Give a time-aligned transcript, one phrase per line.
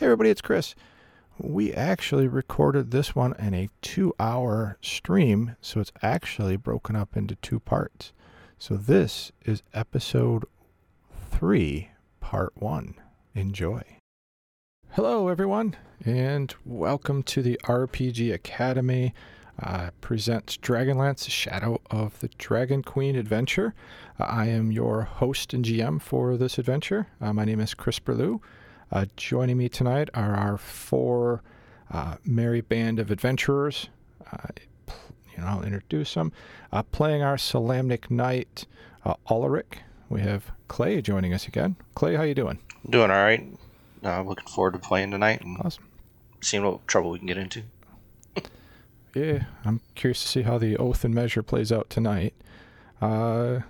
[0.00, 0.74] Hey, everybody, it's Chris.
[1.36, 7.18] We actually recorded this one in a two hour stream, so it's actually broken up
[7.18, 8.14] into two parts.
[8.56, 10.46] So this is episode
[11.30, 12.94] three, part one.
[13.34, 13.82] Enjoy.
[14.92, 19.12] Hello, everyone, and welcome to the RPG Academy.
[19.62, 23.74] Uh, presents Dragonlance Shadow of the Dragon Queen adventure.
[24.18, 27.08] Uh, I am your host and GM for this adventure.
[27.20, 28.40] Uh, my name is Chris Burlew.
[28.92, 31.42] Uh, joining me tonight are our four
[31.90, 33.88] uh, merry band of adventurers.
[34.32, 34.48] Uh,
[34.88, 36.32] you know, I'll introduce them.
[36.72, 38.66] Uh, playing our Solamnic Knight,
[39.04, 39.78] uh, Ulrich.
[40.08, 41.76] We have Clay joining us again.
[41.94, 42.58] Clay, how you doing?
[42.88, 43.46] Doing all right.
[44.04, 45.84] Uh, looking forward to playing tonight and Awesome.
[46.40, 47.62] seeing what trouble we can get into.
[49.14, 52.32] Yeah, I'm curious to see how the Oath and Measure plays out tonight.
[53.00, 53.60] Uh,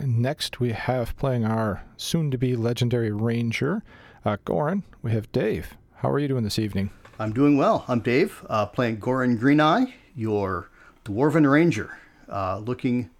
[0.00, 3.82] next, we have playing our soon-to-be legendary ranger,
[4.24, 4.82] uh, Goren.
[5.02, 5.74] We have Dave.
[5.96, 6.90] How are you doing this evening?
[7.18, 7.84] I'm doing well.
[7.88, 10.70] I'm Dave, uh, playing Goren Greeneye, your
[11.04, 11.96] Dwarven Ranger.
[12.28, 13.10] Uh, looking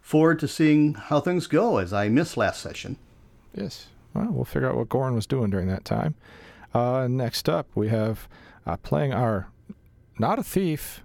[0.00, 2.96] forward to seeing how things go as I missed last session.
[3.54, 3.88] Yes.
[4.14, 6.14] Well, we'll figure out what Goren was doing during that time.
[6.72, 8.28] Uh, next up, we have
[8.66, 9.48] uh, playing our
[10.18, 11.02] not a thief,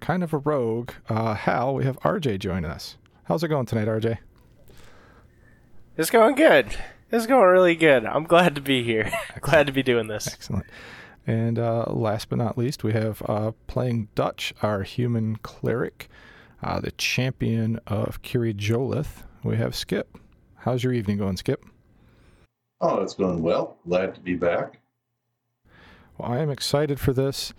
[0.00, 1.74] kind of a rogue, uh, Hal.
[1.74, 2.96] We have RJ joining us.
[3.24, 4.18] How's it going tonight, RJ?
[5.96, 6.76] It's going good.
[7.10, 8.04] It's going really good.
[8.04, 9.10] I'm glad to be here.
[9.40, 10.26] glad to be doing this.
[10.26, 10.66] Excellent.
[11.26, 16.08] And uh, last but not least, we have uh, playing Dutch, our human cleric,
[16.62, 19.24] uh, the champion of Kiri Jolith.
[19.42, 20.18] We have Skip.
[20.56, 21.64] How's your evening going, Skip?
[22.80, 23.78] Oh, it's going well.
[23.86, 24.80] Glad to be back.
[26.18, 27.54] Well, I am excited for this.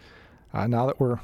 [0.54, 1.20] Uh, now that we're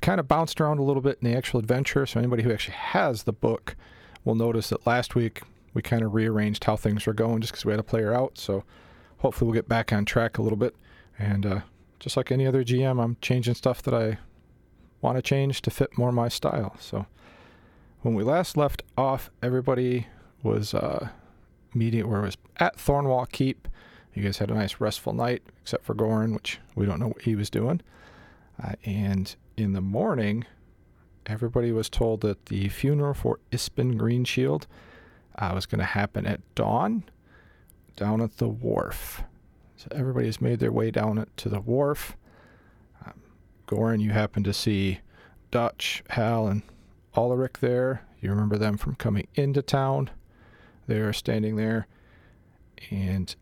[0.00, 2.74] kind of bounced around a little bit in the actual adventure, so anybody who actually
[2.74, 3.74] has the book
[4.24, 5.42] will notice that last week
[5.76, 8.38] we kind of rearranged how things were going just because we had a player out.
[8.38, 8.64] So
[9.18, 10.74] hopefully we'll get back on track a little bit.
[11.18, 11.60] And uh,
[12.00, 14.16] just like any other GM, I'm changing stuff that I
[15.02, 16.74] want to change to fit more my style.
[16.80, 17.04] So
[18.00, 20.06] when we last left off, everybody
[20.42, 21.10] was uh,
[21.74, 23.68] meeting or was at Thornwall Keep.
[24.14, 27.20] You guys had a nice restful night, except for Goren, which we don't know what
[27.20, 27.82] he was doing.
[28.62, 30.46] Uh, and in the morning,
[31.26, 34.64] everybody was told that the funeral for Ispin Greenshield
[35.36, 37.04] uh, was going to happen at dawn
[37.96, 39.22] down at the wharf.
[39.76, 42.16] So everybody has made their way down to the wharf.
[43.04, 43.14] Um,
[43.66, 45.00] Goren, you happen to see
[45.50, 46.62] Dutch, Hal, and
[47.16, 48.06] Ulrich there.
[48.20, 50.10] You remember them from coming into town.
[50.86, 51.86] They are standing there.
[52.90, 53.34] And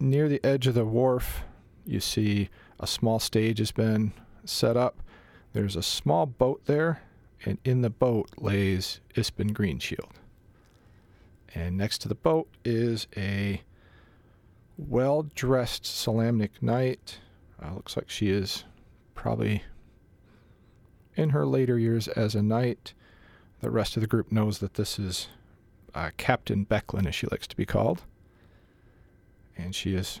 [0.00, 1.42] near the edge of the wharf,
[1.84, 2.48] you see
[2.80, 4.12] a small stage has been
[4.44, 5.02] set up.
[5.52, 7.02] There's a small boat there,
[7.44, 10.12] and in the boat lays Ispin Greenshield.
[11.54, 13.62] And next to the boat is a
[14.78, 17.18] well dressed Solamnic knight.
[17.62, 18.64] Uh, looks like she is
[19.14, 19.62] probably
[21.14, 22.94] in her later years as a knight.
[23.60, 25.28] The rest of the group knows that this is
[25.94, 28.02] uh, Captain Becklin, as she likes to be called.
[29.56, 30.20] And she is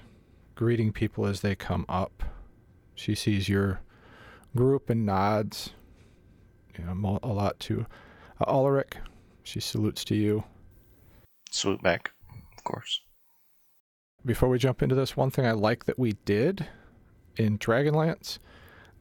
[0.54, 2.22] greeting people as they come up.
[2.94, 3.80] She sees your
[4.54, 5.72] group and nods,
[6.78, 7.86] you know, a lot to
[8.40, 8.96] uh, Ulrich.
[9.42, 10.44] She salutes to you.
[11.52, 12.12] Swoop back,
[12.56, 13.02] of course.
[14.24, 16.66] Before we jump into this, one thing I like that we did
[17.36, 18.38] in Dragonlance,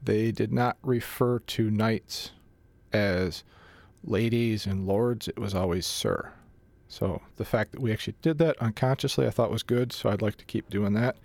[0.04, 2.32] they did not refer to knights
[2.92, 3.46] as
[4.04, 5.30] ladies and lords.
[5.30, 6.34] It was always sir.
[6.90, 9.94] So the fact that we actually did that unconsciously, I thought was good.
[9.94, 11.16] So I'd like to keep doing that,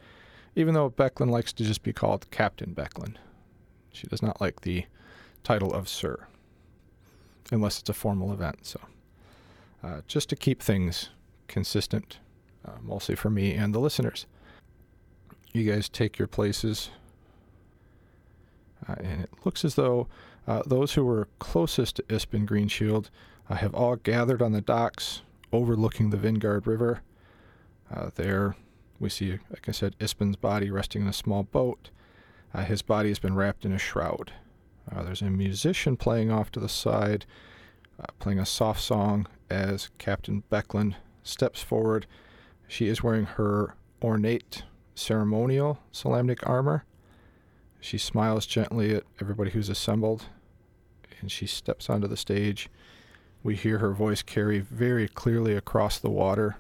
[0.54, 3.16] even though Becklin likes to just be called Captain Becklin.
[3.92, 4.86] She does not like the
[5.42, 6.28] title of sir,
[7.50, 8.64] unless it's a formal event.
[8.64, 8.80] So
[9.82, 11.10] uh, just to keep things
[11.48, 12.18] consistent
[12.66, 14.26] uh, mostly for me and the listeners.
[15.52, 16.90] You guys take your places,
[18.88, 20.08] uh, and it looks as though
[20.46, 23.08] uh, those who were closest to Ispin Greenshield
[23.48, 27.00] uh, have all gathered on the docks overlooking the Vingard River.
[27.92, 28.56] Uh, there,
[29.00, 31.90] we see, like I said, Ispin's body resting in a small boat.
[32.52, 34.32] Uh, his body has been wrapped in a shroud.
[34.90, 37.24] Uh, there's a musician playing off to the side,
[38.18, 40.94] playing a soft song as Captain Becklin
[41.26, 42.06] steps forward
[42.68, 44.64] she is wearing her ornate
[44.94, 46.84] ceremonial Solamnic armor.
[47.80, 50.26] She smiles gently at everybody who's assembled,
[51.20, 52.68] and she steps onto the stage.
[53.42, 56.56] We hear her voice carry very clearly across the water.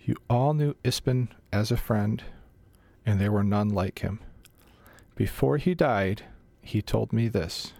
[0.00, 2.22] You all knew Ispin as a friend,
[3.04, 4.20] and there were none like him.
[5.16, 6.22] Before he died,
[6.60, 7.72] he told me this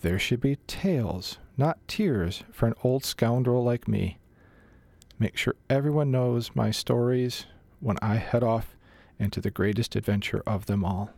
[0.00, 4.18] There should be tales, not tears, for an old scoundrel like me.
[5.18, 7.46] Make sure everyone knows my stories
[7.80, 8.76] when I head off
[9.18, 11.10] into the greatest adventure of them all.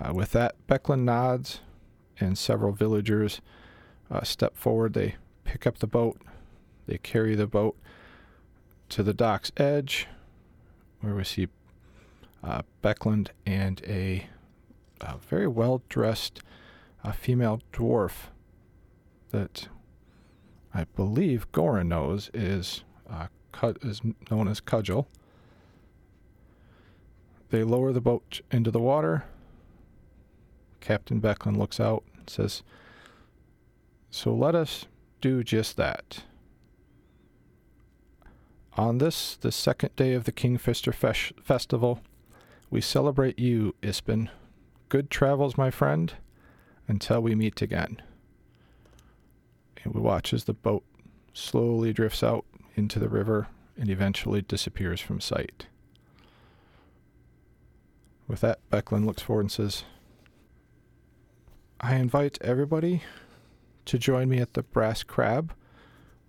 [0.00, 1.60] Uh, with that, Becklin nods,
[2.18, 3.40] and several villagers
[4.10, 4.94] uh, step forward.
[4.94, 6.20] They pick up the boat,
[6.86, 7.76] they carry the boat
[8.90, 10.06] to the dock's edge,
[11.00, 11.48] where we see
[12.42, 14.26] uh, Becklin and a,
[15.00, 16.40] a very well dressed
[17.04, 18.28] uh, female dwarf
[19.30, 19.68] that
[20.74, 24.00] I believe Goren knows is uh, Cud- is
[24.30, 25.06] known as Cudgel.
[27.50, 29.24] They lower the boat into the water.
[30.80, 32.62] Captain Becklin looks out and says,
[34.10, 34.86] So let us
[35.20, 36.24] do just that.
[38.74, 42.00] On this, the second day of the Kingfisher Festival,
[42.70, 44.30] we celebrate you, Ispin.
[44.88, 46.14] Good travels, my friend,
[46.92, 48.02] until we meet again.
[49.82, 50.84] And we watch as the boat
[51.32, 52.44] slowly drifts out
[52.76, 53.48] into the river
[53.78, 55.68] and eventually disappears from sight.
[58.28, 59.84] With that, Becklin looks forward and says,
[61.80, 63.02] I invite everybody
[63.86, 65.54] to join me at the Brass Crab,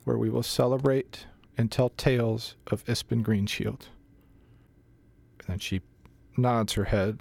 [0.06, 1.26] where we will celebrate
[1.58, 3.88] and tell tales of Ispin Greenshield.
[5.40, 5.82] And then she
[6.38, 7.20] nods her head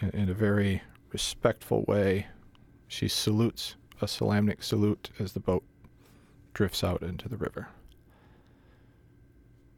[0.00, 2.26] in, in a very respectful way.
[2.88, 5.64] She salutes a Solamnic salute as the boat
[6.54, 7.68] drifts out into the river.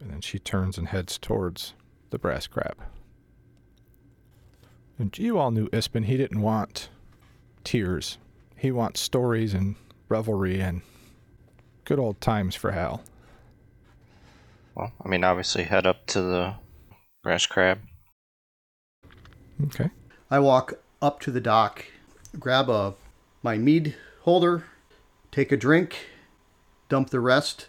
[0.00, 1.74] And then she turns and heads towards
[2.10, 2.76] the brass crab.
[4.98, 6.04] And you all knew Ispin.
[6.04, 6.88] He didn't want
[7.64, 8.18] tears.
[8.56, 9.74] He wants stories and
[10.08, 10.82] revelry and
[11.84, 13.02] good old times for Hal.
[14.74, 16.54] Well, I mean, obviously head up to the
[17.22, 17.80] brass crab.
[19.64, 19.90] Okay.
[20.30, 20.74] I walk
[21.04, 21.84] up to the dock,
[22.40, 22.94] grab a
[23.42, 24.64] my mead holder,
[25.30, 26.08] take a drink,
[26.88, 27.68] dump the rest,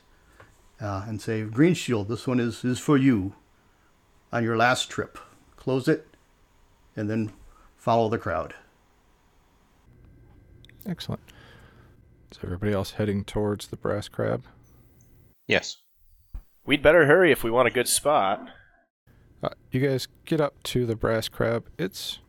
[0.80, 3.36] uh, and say, Green Shield, this one is, is for you
[4.32, 5.18] on your last trip.
[5.58, 6.08] Close it,
[6.96, 7.34] and then
[7.76, 8.56] follow the crowd.
[10.88, 11.22] Excellent.
[12.32, 14.46] Is everybody else heading towards the brass crab?
[15.46, 15.78] Yes.
[16.66, 18.48] We'd better hurry if we want a good spot.
[19.44, 21.68] Uh, you guys get up to the brass crab.
[21.78, 22.20] It's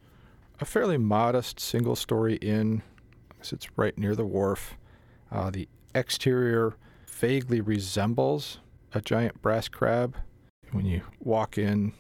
[0.61, 2.83] a fairly modest single story inn.
[3.39, 4.77] It sits right near the wharf.
[5.31, 6.77] Uh, the exterior
[7.07, 8.61] vaguely resembles
[8.93, 10.17] a giant brass crab.
[10.73, 11.93] When you walk in,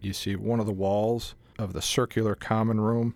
[0.00, 3.14] you see one of the walls of the circular common room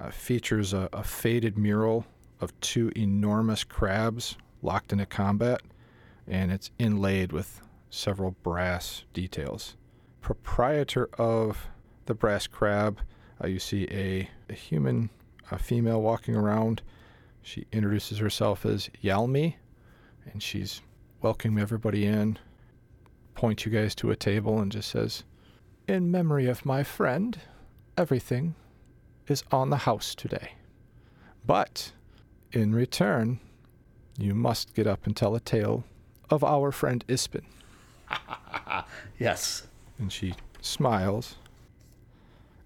[0.00, 2.06] uh, features a, a faded mural
[2.40, 5.60] of two enormous crabs locked into combat,
[6.26, 9.76] and it's inlaid with several brass details.
[10.20, 11.68] Proprietor of
[12.06, 13.00] the brass crab,
[13.42, 15.10] uh, you see a, a human,
[15.50, 16.82] a female walking around.
[17.42, 19.54] She introduces herself as Yalmi,
[20.32, 20.80] and she's
[21.20, 22.38] welcoming everybody in.
[23.34, 25.24] Points you guys to a table and just says,
[25.88, 27.38] In memory of my friend,
[27.96, 28.54] everything
[29.26, 30.52] is on the house today.
[31.46, 31.92] But
[32.52, 33.40] in return,
[34.18, 35.84] you must get up and tell a tale
[36.30, 37.44] of our friend Ispin.
[39.18, 39.66] Yes.
[39.98, 41.36] And she smiles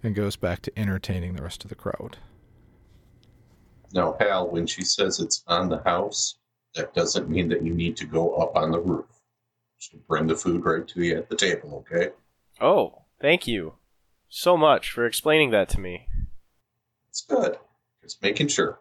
[0.02, 2.16] and goes back to entertaining the rest of the crowd.
[3.92, 6.36] Now, Hal, when she says it's on the house,
[6.74, 9.06] that doesn't mean that you need to go up on the roof.
[9.78, 12.10] She'll bring the food right to you at the table, okay?
[12.60, 13.74] Oh, thank you
[14.28, 16.06] so much for explaining that to me.
[17.08, 17.56] It's good.
[18.02, 18.78] Just making sure.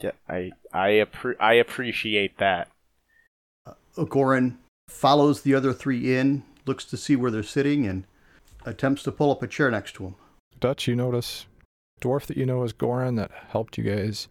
[0.00, 2.68] Yeah, I I appre- I appreciate that.
[3.66, 4.58] Uh, Goren
[4.88, 8.04] follows the other three in, looks to see where they're sitting, and
[8.64, 10.14] attempts to pull up a chair next to him.
[10.62, 11.46] Dutch, you notice
[12.00, 14.28] dwarf that you know as Goren that helped you guys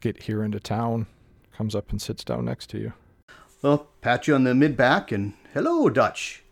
[0.00, 1.08] get here into town
[1.52, 2.92] comes up and sits down next to you.
[3.60, 6.44] Well, pat you on the mid back and hello, Dutch.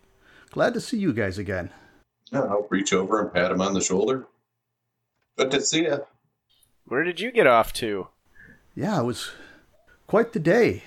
[0.50, 1.70] Glad to see you guys again.
[2.32, 4.26] Yeah, I'll reach over and pat him on the shoulder.
[5.36, 6.04] Good to see you.
[6.86, 8.08] Where did you get off to?
[8.74, 9.30] Yeah, it was
[10.08, 10.82] quite the day.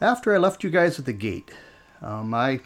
[0.00, 1.50] After I left you guys at the gate,
[2.00, 2.60] um, I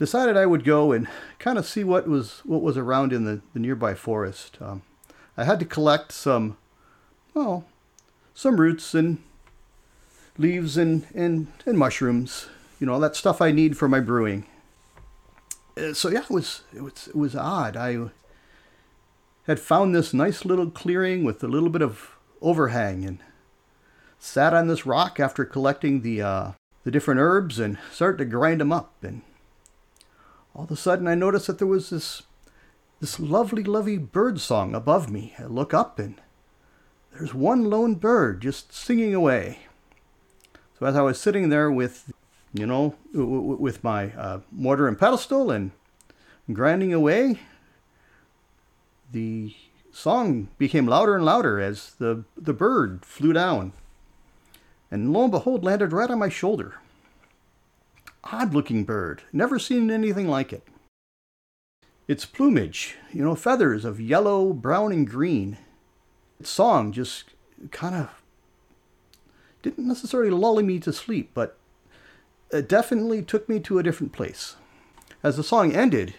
[0.00, 1.06] decided I would go and
[1.38, 4.56] kind of see what was what was around in the, the nearby forest.
[4.58, 4.80] Um,
[5.36, 6.56] I had to collect some,
[7.34, 7.66] well,
[8.32, 9.22] some roots and
[10.38, 12.48] leaves and, and, and mushrooms.
[12.80, 14.46] You know all that stuff I need for my brewing.
[15.76, 17.76] Uh, so yeah, it was it was it was odd.
[17.76, 18.08] I
[19.46, 23.18] had found this nice little clearing with a little bit of overhang and
[24.18, 26.52] sat on this rock after collecting the uh,
[26.84, 28.94] the different herbs and started to grind them up.
[29.02, 29.20] And
[30.54, 32.22] all of a sudden, I noticed that there was this
[33.00, 35.34] this lovely, lovely bird song above me.
[35.38, 36.20] I look up and
[37.12, 39.60] there's one lone bird just singing away.
[40.78, 42.12] So as I was sitting there with
[42.52, 45.70] you know, with my uh, mortar and pedestal and
[46.52, 47.38] grinding away,
[49.12, 49.54] the
[49.92, 53.72] song became louder and louder as the, the bird flew down.
[54.90, 56.74] And lo and behold, landed right on my shoulder.
[58.24, 60.66] Odd looking bird, never seen anything like it.
[62.06, 65.58] Its plumage, you know, feathers of yellow, brown, and green.
[66.38, 67.30] Its song just
[67.70, 68.22] kind of
[69.62, 71.58] didn't necessarily lull me to sleep, but
[72.50, 74.56] it definitely took me to a different place.
[75.22, 76.14] As the song ended,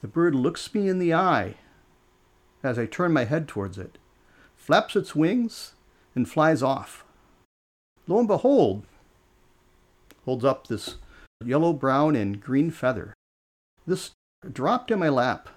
[0.00, 1.56] the bird looks me in the eye
[2.62, 3.98] as I turn my head towards it,
[4.56, 5.74] flaps its wings,
[6.14, 7.04] and flies off.
[8.08, 8.84] Lo and behold,
[10.24, 10.96] holds up this
[11.44, 13.14] yellow, brown, and green feather.
[13.86, 14.12] This
[14.52, 15.48] dropped in my lap.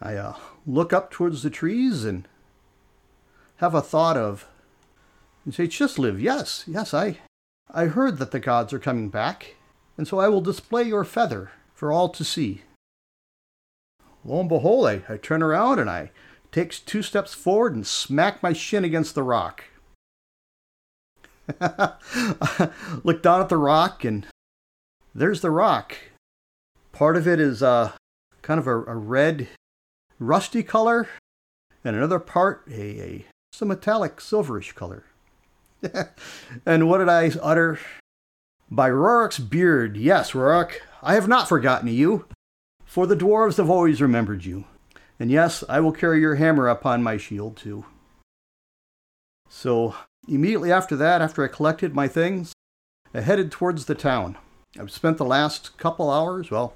[0.00, 2.26] I uh, look up towards the trees and
[3.56, 4.46] have a thought of,
[5.44, 7.18] and say, Chislev, yes, yes, I,
[7.72, 9.56] I heard that the gods are coming back,
[9.98, 12.62] and so I will display your feather for all to see.
[14.24, 16.10] Lo and behold, I, I turn around and I
[16.52, 19.64] takes two steps forward and smack my shin against the rock.
[23.04, 24.26] Look down at the rock and
[25.14, 25.96] there's the rock.
[26.92, 27.92] Part of it is uh,
[28.42, 29.48] kind of a, a red,
[30.18, 31.08] rusty color,
[31.84, 35.04] and another part a, a some metallic silverish color.
[36.66, 37.78] and what did I utter?
[38.70, 42.26] By Reorx's beard, yes, Reorx, I have not forgotten you,
[42.84, 44.64] for the dwarves have always remembered you.
[45.18, 47.84] And yes, I will carry your hammer upon my shield too.
[49.48, 49.96] So,
[50.28, 52.52] immediately after that, after I collected my things,
[53.12, 54.38] I headed towards the town.
[54.78, 56.74] I've spent the last couple hours, well,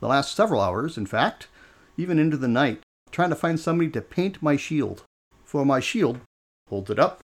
[0.00, 1.48] the last several hours, in fact,
[1.96, 2.80] even into the night,
[3.10, 5.04] trying to find somebody to paint my shield.
[5.44, 6.20] For my shield
[6.68, 7.20] holds it up,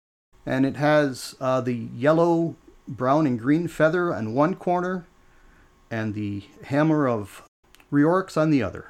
[0.46, 5.06] and it has uh, the yellow, brown, and green feather on one corner,
[5.90, 7.42] and the hammer of
[7.90, 8.88] Reorx on the other.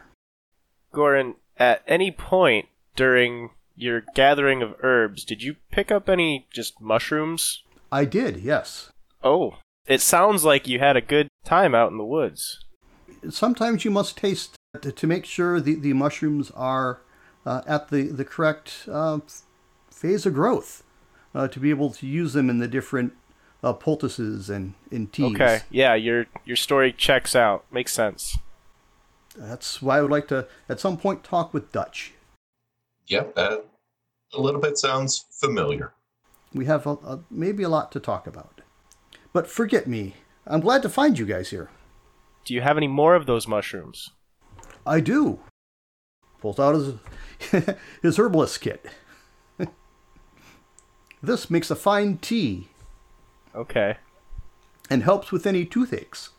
[0.92, 6.80] Goren, at any point during your gathering of herbs, did you pick up any just
[6.80, 7.62] mushrooms?
[7.90, 8.90] I did, yes.
[9.24, 12.64] Oh, it sounds like you had a good time out in the woods.
[13.30, 17.00] Sometimes you must taste to, to make sure the, the mushrooms are
[17.44, 19.20] uh, at the, the correct uh,
[19.90, 20.82] phase of growth
[21.34, 23.12] uh, to be able to use them in the different
[23.62, 25.34] uh, poultices and in teas.
[25.34, 27.64] Okay, yeah, your your story checks out.
[27.70, 28.38] Makes sense.
[29.36, 32.12] That's why I would like to, at some point, talk with Dutch.
[33.06, 33.64] Yep, that
[34.34, 35.92] a little bit sounds familiar.
[36.52, 38.60] We have a, a, maybe a lot to talk about.
[39.32, 40.14] But forget me.
[40.46, 41.70] I'm glad to find you guys here.
[42.44, 44.10] Do you have any more of those mushrooms?
[44.86, 45.40] I do.
[46.40, 47.66] Pulls out his,
[48.02, 48.84] his herbalist kit.
[51.22, 52.68] this makes a fine tea
[53.54, 53.96] Okay.
[54.90, 56.30] and helps with any toothaches.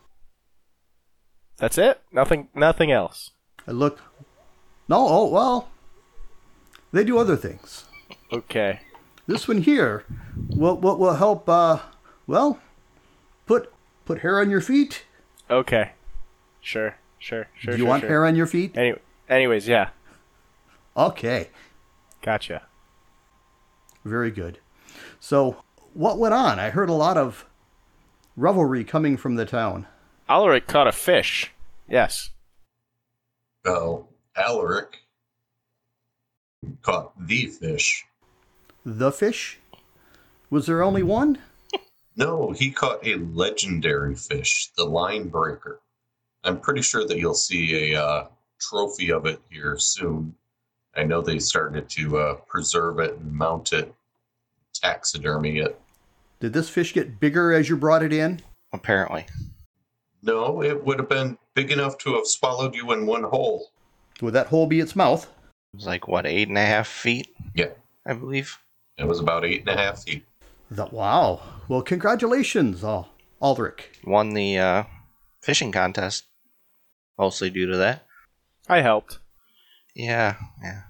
[1.57, 2.01] That's it?
[2.12, 3.31] Nothing nothing else.
[3.67, 4.00] I look.
[4.89, 5.69] No, oh, well.
[6.91, 7.85] They do other things.
[8.31, 8.81] Okay.
[9.27, 10.03] This one here
[10.50, 11.79] will, will, will help, uh,
[12.27, 12.59] well,
[13.45, 13.71] put
[14.05, 15.05] put hair on your feet.
[15.50, 15.91] Okay.
[16.62, 16.95] Sure.
[17.19, 17.47] Sure.
[17.57, 17.73] Sure.
[17.73, 18.09] do you sure, want sure.
[18.09, 18.77] hair on your feet?
[18.77, 19.89] Anyway, anyways, yeah.
[20.95, 21.50] Okay,
[22.21, 22.63] Gotcha.
[24.05, 24.59] very good.
[25.19, 26.59] So, what went on?
[26.59, 27.45] I heard a lot of
[28.35, 29.88] revelry coming from the town.
[30.29, 31.51] Alarick caught a fish.
[31.88, 32.29] Yes.
[33.65, 34.07] Oh,
[34.38, 34.95] Alarick
[36.81, 38.05] caught the fish.
[38.85, 39.59] The fish?
[40.50, 41.39] Was there only one?
[42.15, 45.79] No, he caught a legendary fish, the line breaker.
[46.43, 48.27] I'm pretty sure that you'll see a uh,
[48.60, 50.36] trophy of it here soon.
[50.96, 53.93] I know they started to uh, preserve it and mount it,
[54.74, 55.79] taxidermy it.
[56.39, 58.41] Did this fish get bigger as you brought it in?
[58.74, 59.25] Apparently.
[60.22, 63.72] No, it would have been big enough to have swallowed you in one hole.
[64.22, 65.25] Would that hole be its mouth?
[65.74, 67.70] It was like, what, eight and a half feet, Yeah,
[68.05, 68.60] I believe?
[68.98, 70.24] it was about eight and a half feet.
[70.74, 71.39] The, wow.
[71.68, 73.92] Well, congratulations, Al- Aldrich.
[74.03, 74.84] Won the uh,
[75.39, 76.25] fishing contest.
[77.15, 78.08] Mostly due to that.
[78.68, 79.20] I helped.
[79.96, 80.82] Yeah, yeah.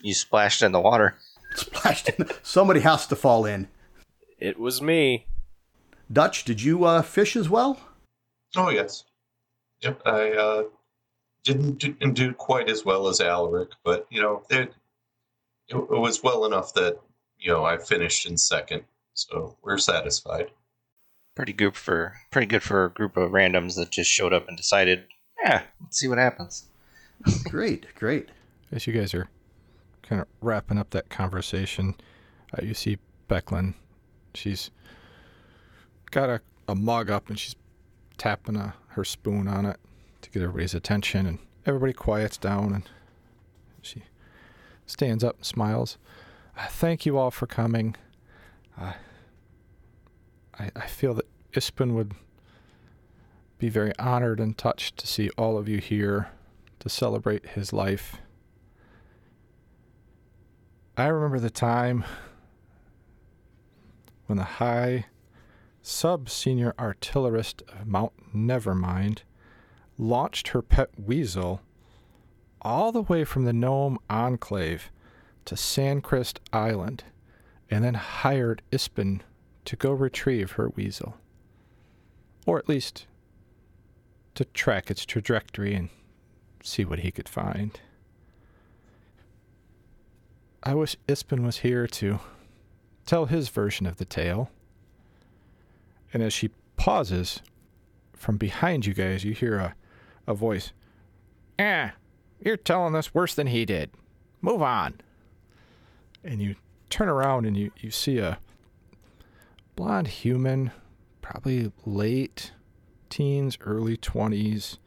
[0.00, 1.16] You splashed in the water.
[1.56, 2.28] Splashed in.
[2.44, 3.66] Somebody has to fall in.
[4.38, 5.26] It was me.
[6.12, 7.80] Dutch, did you uh, fish as well?
[8.56, 9.04] Oh yes,
[9.80, 10.00] yep.
[10.06, 10.62] I uh,
[11.42, 14.72] didn't do, didn't do quite as well as Alarick, but you know it,
[15.68, 17.00] it it was well enough that
[17.38, 18.84] you know I finished in second,
[19.16, 20.50] so we're satisfied.
[21.34, 24.56] Pretty good for pretty good for a group of randoms that just showed up and
[24.56, 25.04] decided,
[25.44, 26.66] yeah, let's see what happens.
[27.44, 28.28] Great, great.
[28.70, 29.28] As you guys are
[30.02, 31.94] kind of wrapping up that conversation,
[32.52, 33.72] uh, you see Becklin.
[34.34, 34.70] She's
[36.10, 37.54] got a a mug up and she's
[38.18, 39.78] tapping a, her spoon on it
[40.22, 41.26] to get everybody's attention.
[41.26, 42.82] And everybody quiets down and
[43.82, 44.02] she
[44.86, 45.98] stands up and smiles.
[46.56, 47.96] Uh, thank you all for coming.
[48.78, 48.94] Uh,
[50.58, 52.14] I, I feel that Ispin would
[53.58, 56.28] be very honored and touched to see all of you here
[56.80, 58.16] to celebrate his life.
[60.96, 62.04] I remember the time
[64.26, 65.06] when the high
[65.82, 69.20] sub senior artillerist of Mount Nevermind
[69.98, 71.60] launched her pet weasel
[72.60, 74.90] all the way from the Gnome Enclave
[75.44, 77.04] to Sancrist Island
[77.70, 79.20] and then hired Ispin
[79.66, 81.16] to go retrieve her weasel.
[82.46, 83.06] Or at least
[84.34, 85.88] to track its trajectory and
[86.62, 87.78] see what he could find.
[90.62, 92.18] I wish Ispin was here to
[93.04, 94.50] tell his version of the tale.
[96.12, 97.40] And as she pauses,
[98.14, 99.74] from behind you guys, you hear a,
[100.26, 100.72] a voice.
[101.58, 101.90] Eh,
[102.40, 103.90] you're telling this worse than he did.
[104.40, 105.00] Move on.
[106.24, 106.56] And you
[106.90, 108.38] turn around and you, you see a
[109.76, 110.72] blonde human,
[111.22, 112.52] probably late
[113.10, 114.78] teens, early 20s.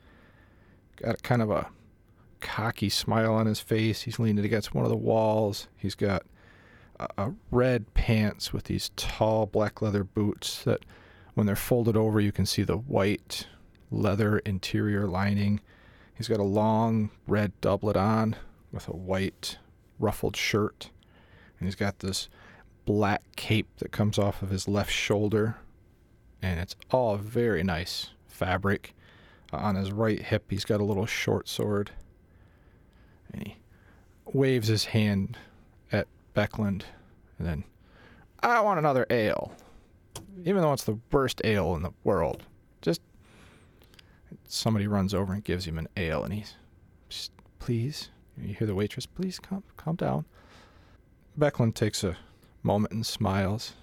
[0.98, 1.70] Got kind of a
[2.42, 4.02] cocky smile on his face.
[4.02, 5.68] He's leaning against one of the walls.
[5.78, 6.24] He's got
[7.50, 10.84] red pants with these tall black leather boots that,
[11.36, 13.48] when they're folded over, you can see the white
[13.92, 15.62] leather interior lining.
[16.14, 18.36] He's got a long red doublet on
[18.74, 19.58] with a white
[20.00, 20.90] ruffled shirt.
[21.58, 22.28] And he's got this
[22.90, 25.58] black cape that comes off of his left shoulder.
[26.42, 28.96] And it's all very nice fabric.
[29.54, 31.92] Uh, on his right hip, he's got a little short sword.
[33.32, 33.58] And he
[34.26, 35.38] waves his hand
[35.92, 36.82] at Becklin
[37.38, 37.64] and then,
[38.40, 39.54] I want another ale.
[40.44, 42.42] Even though it's the worst ale in the world.
[42.82, 43.02] Just
[44.48, 46.56] somebody runs over and gives him an ale and he's
[47.60, 48.10] please.
[48.36, 50.26] You hear the waitress, please calm calm down.
[51.38, 52.18] Becklin takes a
[52.64, 53.74] moment and smiles.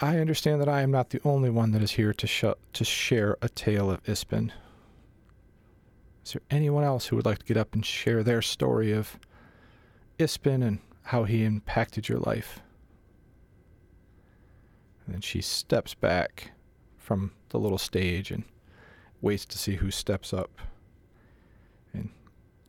[0.00, 2.84] I understand that I am not the only one that is here to sh- to
[2.84, 4.52] share a tale of Ispin.
[6.24, 9.18] Is there anyone else who would like to get up and share their story of
[10.18, 12.60] Ispin and how he impacted your life?
[15.04, 16.52] And then she steps back
[16.98, 18.44] from the little stage and
[19.20, 20.60] waits to see who steps up.
[21.92, 22.10] And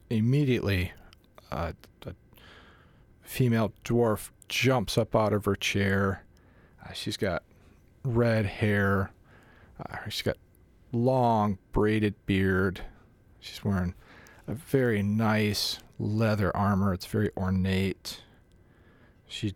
[0.10, 0.94] immediately,
[1.52, 1.74] uh,
[2.06, 2.14] a
[3.30, 6.26] female dwarf jumps up out of her chair.
[6.84, 7.44] Uh, she's got
[8.04, 9.12] red hair.
[9.80, 10.36] Uh, she's got
[10.92, 12.82] long braided beard.
[13.40, 13.94] She's wearing
[14.48, 16.92] a very nice leather armor.
[16.92, 18.24] It's very ornate.
[19.28, 19.54] She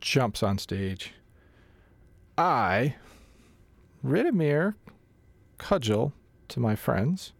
[0.00, 1.12] jumps on stage.
[2.38, 2.94] I,
[4.06, 4.76] Ridimir,
[5.58, 6.12] cudgel
[6.50, 7.32] to my friends.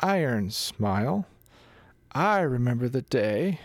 [0.00, 1.26] Iron smile.
[2.10, 3.60] I remember the day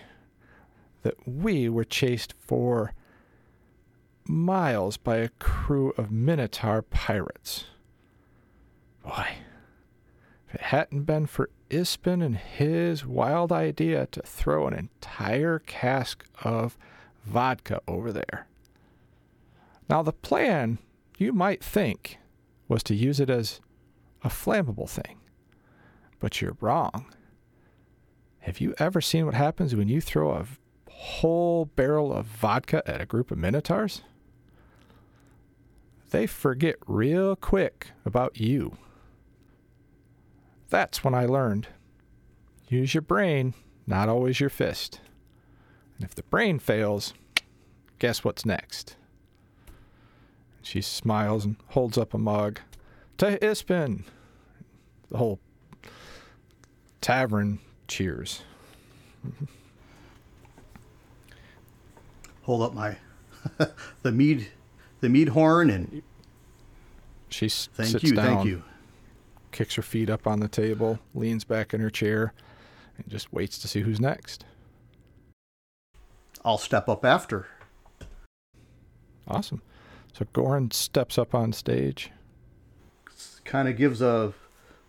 [1.03, 2.93] that we were chased for
[4.25, 7.65] miles by a crew of Minotaur pirates.
[9.03, 9.27] Boy,
[10.47, 16.25] if it hadn't been for Ispin and his wild idea to throw an entire cask
[16.43, 16.77] of
[17.25, 18.47] vodka over there.
[19.89, 20.77] Now, the plan,
[21.17, 22.17] you might think,
[22.67, 23.59] was to use it as
[24.23, 25.19] a flammable thing.
[26.19, 27.13] But you're wrong.
[28.39, 30.45] Have you ever seen what happens when you throw a
[31.03, 34.01] whole barrel of vodka at a group of minotaurs?
[36.11, 38.77] They forget real quick about you.
[40.69, 41.67] That's when I learned
[42.69, 43.53] use your brain,
[43.85, 44.99] not always your fist.
[45.97, 47.13] And if the brain fails,
[47.99, 48.95] guess what's next?
[50.63, 52.61] She smiles and holds up a mug.
[53.17, 54.05] To Ispin!
[55.09, 55.39] The whole
[57.01, 58.41] tavern cheers.
[62.43, 62.97] Hold up my
[64.01, 64.47] the mead
[65.01, 66.01] the mead horn and
[67.29, 68.63] She thank sits you, down, thank you.
[69.51, 72.33] kicks her feet up on the table, leans back in her chair,
[72.97, 74.45] and just waits to see who's next.
[76.45, 77.47] I'll step up after.
[79.27, 79.61] Awesome.
[80.13, 82.11] So Goren steps up on stage.
[83.45, 84.33] Kind of gives a,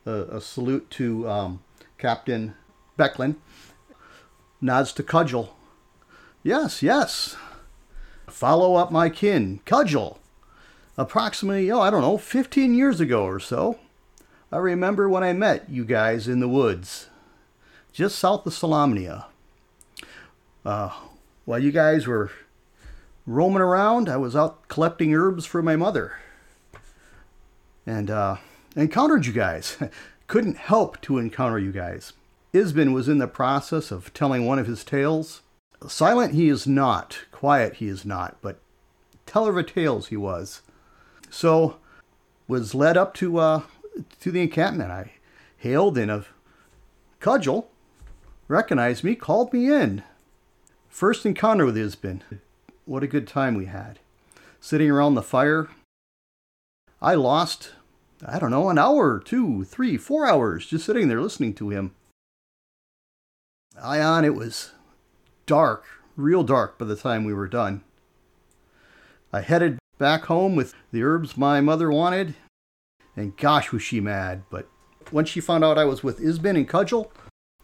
[0.06, 1.62] a a salute to um,
[1.98, 2.54] Captain
[2.98, 3.36] Becklin.
[4.60, 5.50] Nods to Cudgel.
[6.42, 7.36] Yes, yes.
[8.34, 10.18] Follow up my kin, Cudgel.
[10.98, 13.78] Approximately, oh, I don't know, 15 years ago or so.
[14.50, 17.08] I remember when I met you guys in the woods,
[17.92, 19.26] just south of Solamnia.
[20.64, 20.90] Uh,
[21.44, 22.30] while you guys were
[23.26, 24.08] roaming around.
[24.08, 26.18] I was out collecting herbs for my mother.
[27.86, 28.36] And uh,
[28.76, 29.76] encountered you guys.
[30.26, 32.14] Couldn't help to encounter you guys.
[32.52, 35.42] Ispin was in the process of telling one of his tales.
[35.86, 38.58] Silent he is not, quiet he is not, but
[39.26, 40.62] teller of tales he was.
[41.30, 41.76] So
[42.48, 43.62] was led up to uh,
[44.20, 44.90] to the encampment.
[44.90, 45.12] I
[45.56, 46.24] hailed in a
[47.20, 47.70] cudgel,
[48.48, 50.02] recognized me, called me in.
[50.88, 52.20] First encounter with Ispin.
[52.84, 53.98] What a good time we had.
[54.60, 55.68] Sitting around the fire.
[57.02, 57.72] I lost,
[58.24, 61.94] I don't know, an hour, two, three, four hours just sitting there listening to him.
[63.82, 64.70] Ion, it was
[65.46, 65.84] dark,
[66.16, 67.82] real dark by the time we were done.
[69.32, 72.34] I headed back home with the herbs my mother wanted,
[73.16, 74.42] and gosh was she mad.
[74.50, 74.68] But
[75.12, 77.12] once she found out I was with Ispin and Cudgel,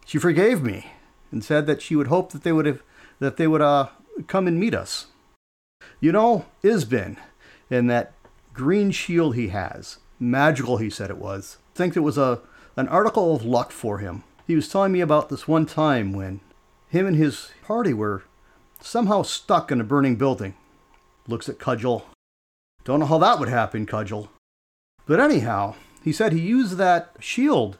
[0.05, 0.87] she forgave me
[1.31, 2.83] and said that she would hope that they would have
[3.19, 3.89] that they would uh
[4.27, 5.07] come and meet us.
[6.01, 7.17] You know, Ispin
[7.71, 8.13] and that
[8.53, 11.59] green shield he has, magical he said it was.
[11.75, 12.41] I think it was a
[12.77, 14.25] an article of luck for him.
[14.47, 16.41] He was telling me about this one time when
[16.91, 18.25] him and his party were
[18.81, 20.55] somehow stuck in a burning building.
[21.27, 22.03] Looks at Cudgel.
[22.85, 24.29] Don't know how that would happen, Cudgel.
[25.07, 27.79] But anyhow, he said he used that shield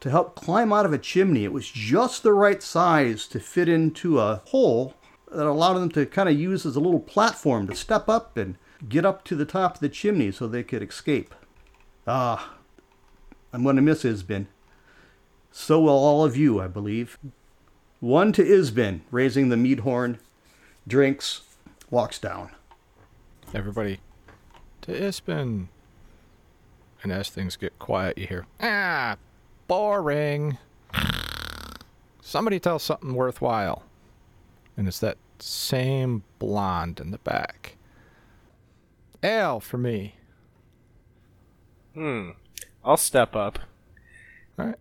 [0.00, 1.44] to help climb out of a chimney.
[1.44, 4.94] It was just the right size to fit into a hole
[5.30, 8.58] that allowed them to kind of use as a little platform to step up and
[8.88, 11.34] get up to the top of the chimney so they could escape.
[12.06, 12.54] Ah,
[13.52, 14.46] I'm going to miss Ispin.
[15.50, 17.18] So will all of you, I believe.
[18.02, 20.18] One to Ispin, raising the mead horn,
[20.88, 21.42] drinks,
[21.88, 22.50] walks down.
[23.54, 24.00] Everybody
[24.80, 25.68] to Ispin.
[27.04, 29.14] And as things get quiet, you hear, ah,
[29.68, 30.58] boring.
[32.20, 33.84] Somebody tell something worthwhile.
[34.76, 37.76] And it's that same blonde in the back.
[39.22, 40.16] Ale for me.
[41.94, 42.30] Hmm.
[42.84, 43.60] I'll step up.
[44.58, 44.78] All right.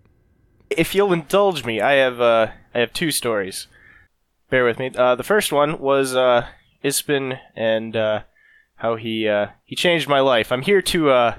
[0.71, 3.67] If you'll indulge me, I have uh, I have two stories.
[4.49, 4.91] Bear with me.
[4.95, 6.47] Uh, the first one was uh,
[6.84, 8.21] Ispin and uh,
[8.75, 10.51] how he uh, he changed my life.
[10.51, 11.36] I'm here to, uh,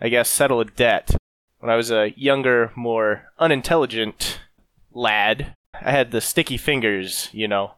[0.00, 1.16] I guess, settle a debt.
[1.58, 4.40] When I was a younger, more unintelligent
[4.92, 7.28] lad, I had the sticky fingers.
[7.32, 7.74] You know,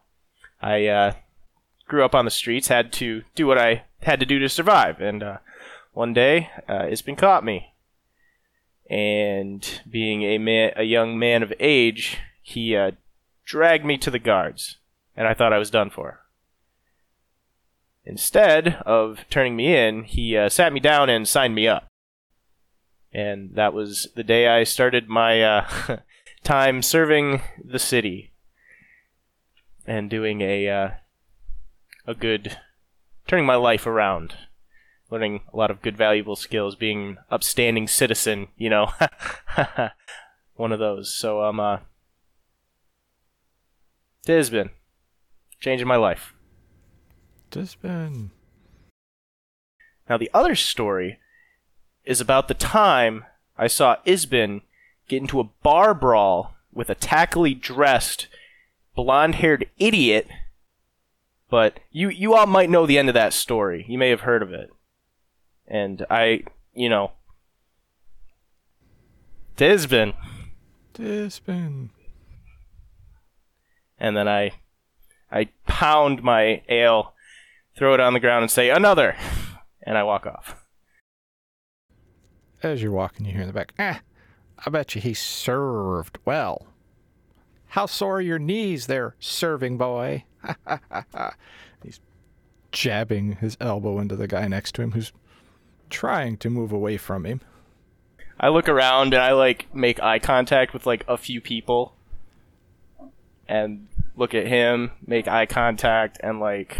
[0.61, 1.13] I uh,
[1.87, 5.01] grew up on the streets, had to do what I had to do to survive,
[5.01, 5.23] and
[5.93, 7.73] one day, Ispin caught me.
[8.89, 12.91] And being a man, a young man of age, he uh,
[13.43, 14.77] dragged me to the guards,
[15.17, 16.19] and I thought I was done for.
[18.05, 21.87] Instead of turning me in, he uh, sat me down and signed me up.
[23.11, 25.97] And that was the day I started my uh,
[26.43, 28.31] time serving the city
[29.87, 30.89] and doing a uh,
[32.05, 32.59] a good
[33.27, 34.35] turning my life around
[35.09, 38.91] learning a lot of good valuable skills being an upstanding citizen you know
[40.55, 41.79] one of those so I'm um
[44.25, 44.69] been
[45.59, 46.33] changing my life
[47.51, 48.31] Ispin.
[50.09, 51.19] now the other story
[52.03, 53.23] is about the time
[53.57, 54.61] i saw ispin
[55.07, 58.27] get into a bar brawl with a tackily dressed
[58.93, 60.27] blonde-haired idiot
[61.49, 64.43] but you you all might know the end of that story you may have heard
[64.43, 64.69] of it
[65.67, 67.11] and I, you know,
[69.57, 70.13] Disbin.
[70.95, 71.89] Ispin.
[73.97, 74.51] And then I,
[75.31, 77.13] I pound my ale,
[77.77, 79.15] throw it on the ground, and say another,
[79.83, 80.55] and I walk off.
[82.63, 84.01] As you're walking, you hear in the back, ah,
[84.65, 86.67] I bet you he served well.
[87.69, 90.23] How sore are your knees there, serving boy?
[91.83, 91.99] He's
[92.71, 95.11] jabbing his elbow into the guy next to him who's
[95.89, 97.41] trying to move away from him.
[98.39, 101.94] I look around and I like make eye contact with like a few people,
[103.47, 106.77] and look at him, make eye contact, and like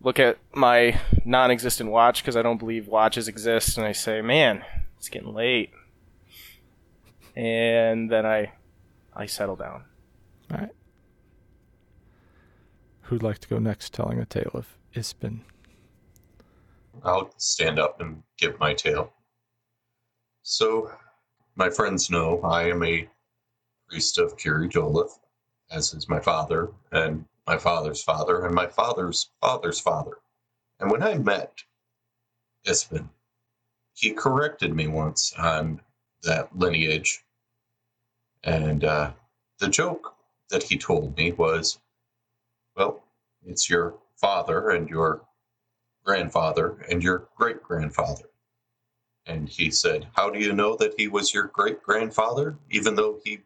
[0.00, 4.64] look at my non-existent watch because I don't believe watches exist, and I say, "Man,
[4.98, 5.70] it's getting late,"
[7.34, 8.52] and then I
[9.14, 9.84] I settle down.
[10.50, 10.70] All right.
[13.02, 15.40] Who'd like to go next telling a tale of Ispin?
[17.02, 19.12] I'll stand up and give my tale.
[20.42, 20.90] So,
[21.56, 23.08] my friends know I am a
[23.94, 25.20] priest of Kiri Jolith,
[25.70, 30.18] as is my father, and my father's father, and my father's father's father.
[30.80, 31.62] And when I met
[32.66, 33.08] Ispin,
[33.92, 35.80] he corrected me once on
[36.24, 37.24] that lineage.
[38.42, 39.12] And uh,
[39.60, 40.16] the joke
[40.50, 41.78] that he told me was,
[42.76, 43.04] well,
[43.46, 45.20] It's your father and your
[46.04, 48.28] grandfather and your great grandfather.
[49.26, 53.20] And he said, How do you know that he was your great grandfather, even though
[53.24, 53.38] he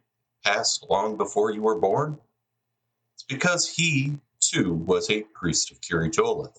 [0.45, 2.19] passed long before you were born?
[3.15, 6.59] It's because he, too, was a priest of Kiri Jolith.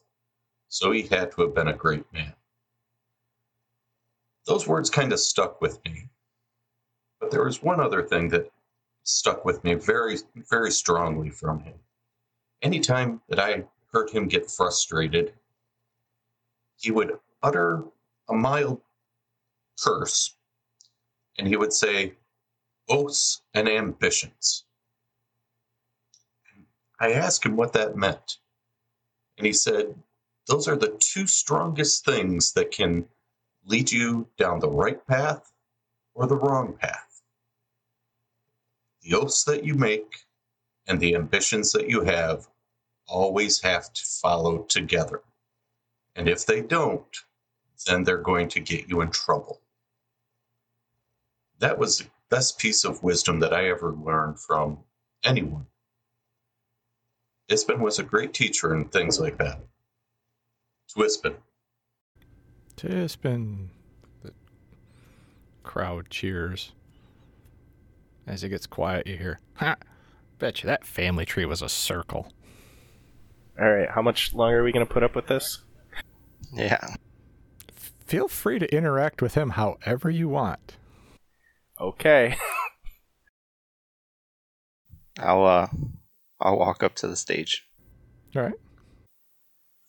[0.67, 2.33] So he had to have been a great man.
[4.45, 6.09] Those words kind of stuck with me.
[7.19, 8.51] But there was one other thing that
[9.03, 10.17] stuck with me very,
[10.49, 11.75] very strongly from him.
[12.61, 15.33] Anytime that I heard him get frustrated,
[16.77, 17.83] he would utter
[18.29, 18.81] a mild
[19.83, 20.35] curse
[21.37, 22.13] and he would say,
[22.89, 24.65] oaths and ambitions.
[26.99, 28.37] I asked him what that meant.
[29.37, 29.95] And he said,
[30.47, 33.05] those are the two strongest things that can
[33.65, 35.51] lead you down the right path
[36.13, 37.21] or the wrong path.
[39.03, 40.25] The oaths that you make
[40.87, 42.47] and the ambitions that you have
[43.07, 45.21] always have to follow together.
[46.15, 47.15] And if they don't,
[47.87, 49.61] then they're going to get you in trouble.
[51.59, 54.79] That was best piece of wisdom that I ever learned from
[55.23, 55.65] anyone.
[57.49, 59.59] Ispin was a great teacher in things like that.
[60.95, 61.35] Twispin.
[62.75, 63.69] Tispin.
[64.23, 64.31] The
[65.63, 66.71] crowd cheers.
[68.27, 69.75] As it gets quiet, you hear, Ha!
[70.37, 72.31] Bet you that family tree was a circle.
[73.59, 75.59] All right, how much longer are we going to put up with this?
[76.53, 76.95] Yeah.
[78.05, 80.77] Feel free to interact with him however you want.
[81.79, 82.35] Okay.
[85.19, 85.67] I'll uh
[86.41, 87.65] I'll walk up to the stage.
[88.35, 88.53] All right.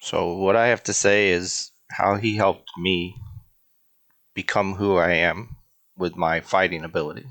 [0.00, 3.16] So what I have to say is how he helped me
[4.34, 5.56] become who I am
[5.96, 7.26] with my fighting ability.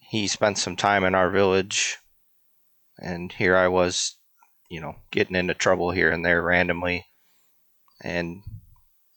[0.00, 1.98] He spent some time in our village
[2.98, 4.16] and here I was,
[4.70, 7.06] you know, getting into trouble here and there randomly
[8.02, 8.42] and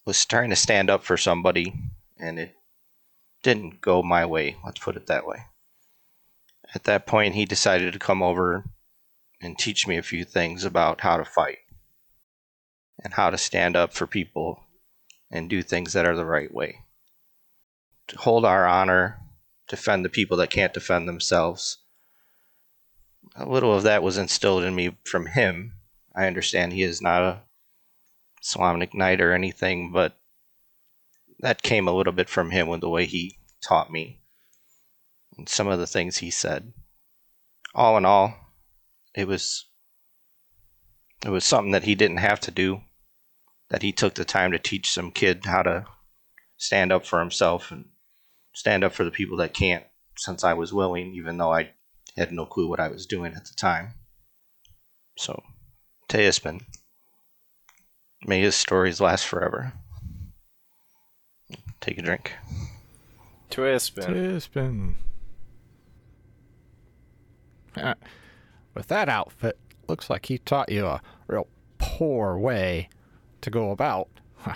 [0.04, 1.72] was trying to stand up for somebody
[2.18, 2.55] and it
[3.46, 5.44] didn't go my way, let's put it that way.
[6.74, 8.64] At that point he decided to come over
[9.40, 11.58] and teach me a few things about how to fight
[12.98, 14.64] and how to stand up for people
[15.30, 16.80] and do things that are the right way.
[18.08, 19.20] To hold our honor,
[19.68, 21.78] defend the people that can't defend themselves.
[23.36, 25.74] A little of that was instilled in me from him.
[26.16, 27.42] I understand he is not a
[28.42, 30.18] Solamnic knight or anything, but
[31.40, 34.20] that came a little bit from him with the way he taught me
[35.36, 36.72] and some of the things he said.
[37.74, 38.34] All in all,
[39.14, 39.66] it was
[41.24, 42.82] it was something that he didn't have to do
[43.68, 45.86] that he took the time to teach some kid how to
[46.56, 47.86] stand up for himself and
[48.54, 49.84] stand up for the people that can't
[50.16, 51.72] since I was willing even though I
[52.16, 53.94] had no clue what I was doing at the time.
[55.18, 55.42] So,
[56.08, 56.62] Teospin,
[58.26, 59.72] may his stories last forever.
[61.80, 62.32] Take a drink.
[63.50, 64.06] Twispin.
[64.06, 64.94] Tispin.
[67.76, 67.94] Uh,
[68.74, 69.58] With that outfit,
[69.88, 71.46] looks like he taught you a real
[71.78, 72.88] poor way
[73.42, 74.08] to go about.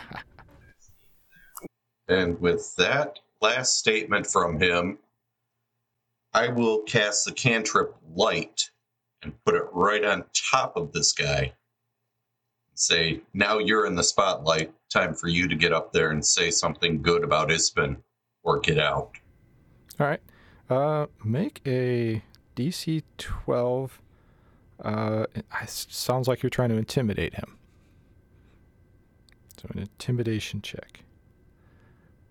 [2.11, 4.99] And with that last statement from him,
[6.35, 8.69] I will cast the cantrip light
[9.23, 11.53] and put it right on top of this guy.
[12.81, 14.73] Say, now you're in the spotlight.
[14.90, 17.99] Time for you to get up there and say something good about Ispin
[18.43, 19.12] or get out.
[19.99, 20.21] All right.
[20.71, 22.23] Uh, make a
[22.57, 24.01] DC 12.
[24.83, 27.59] Uh, it sounds like you're trying to intimidate him.
[29.61, 31.01] So, an intimidation check.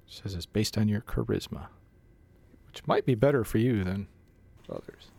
[0.07, 1.67] says it's based on your charisma,
[2.65, 4.07] which might be better for you than
[4.67, 5.11] others.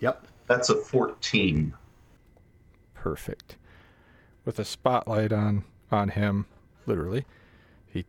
[0.00, 0.26] Yep.
[0.46, 1.74] That's a 14.
[2.94, 3.56] Perfect.
[4.44, 6.46] With a spotlight on on him,
[6.86, 7.24] literally,
[7.86, 8.06] he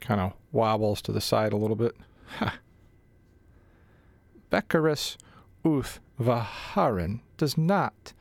[0.00, 1.96] kind of wobbles to the side a little bit.
[2.38, 2.58] Ha.
[4.50, 5.16] Beckerus
[5.64, 8.12] Uth Vaharin does not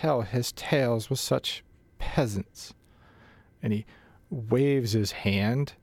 [0.00, 1.62] tell his tales with such
[1.98, 2.74] peasants.
[3.62, 3.86] And he
[4.30, 5.74] waves his hand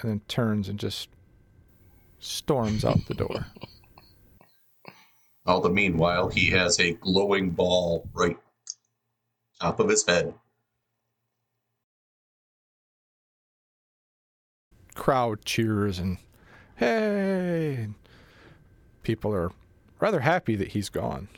[0.00, 1.08] and then turns and just
[2.18, 3.46] storms out the door.
[5.46, 8.36] All the meanwhile, he has a glowing ball right
[9.60, 10.34] top of his head.
[14.94, 16.16] crowd cheers and
[16.76, 17.86] hey
[19.02, 19.52] people are
[20.00, 21.28] rather happy that he's gone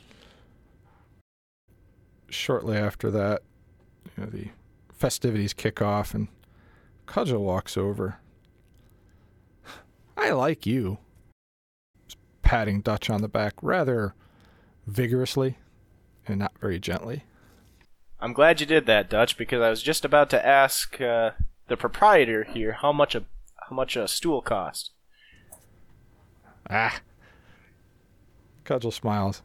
[2.29, 3.41] shortly after that
[4.15, 4.47] you know, the
[4.93, 6.29] festivities kick off and
[7.05, 8.17] cudgel walks over
[10.15, 10.97] i like you
[12.41, 14.15] patting dutch on the back rather
[14.87, 15.57] vigorously
[16.27, 17.23] and not very gently.
[18.21, 21.31] I'm glad you did that, Dutch, because I was just about to ask uh,
[21.67, 23.23] the proprietor here how much a
[23.69, 24.91] how much a stool cost.
[26.69, 27.01] Ah.
[28.65, 29.41] Cudgel smiles.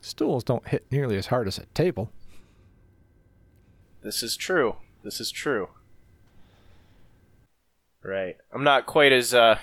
[0.00, 2.10] Stools don't hit nearly as hard as a table.
[4.02, 4.76] This is true.
[5.04, 5.68] This is true.
[8.02, 8.36] Right.
[8.52, 9.58] I'm not quite as uh,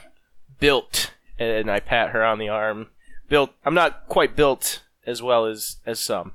[0.60, 2.88] built, and I pat her on the arm.
[3.28, 3.52] Built.
[3.66, 6.34] I'm not quite built as well as as some.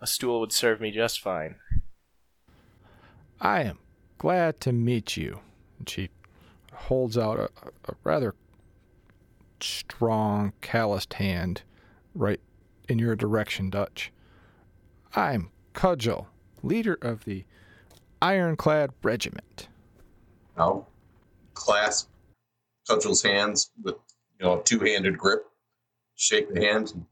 [0.00, 1.56] A stool would serve me just fine.
[3.40, 3.78] I am
[4.18, 5.40] glad to meet you.
[5.78, 6.10] And she
[6.72, 7.50] holds out a,
[7.88, 8.34] a rather
[9.60, 11.62] strong, calloused hand
[12.14, 12.40] right
[12.88, 14.12] in your direction, Dutch.
[15.14, 16.26] I'm Cudgel,
[16.62, 17.44] leader of the
[18.20, 19.68] Ironclad Regiment.
[20.56, 20.88] I'll
[21.54, 22.08] clasp
[22.88, 23.96] Cudgel's hands with
[24.38, 25.46] you know a two-handed grip,
[26.14, 26.92] shake the hand.
[26.94, 27.06] and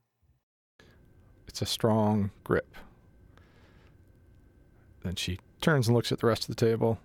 [1.54, 2.74] It's a strong grip.
[5.04, 6.98] Then she turns and looks at the rest of the table.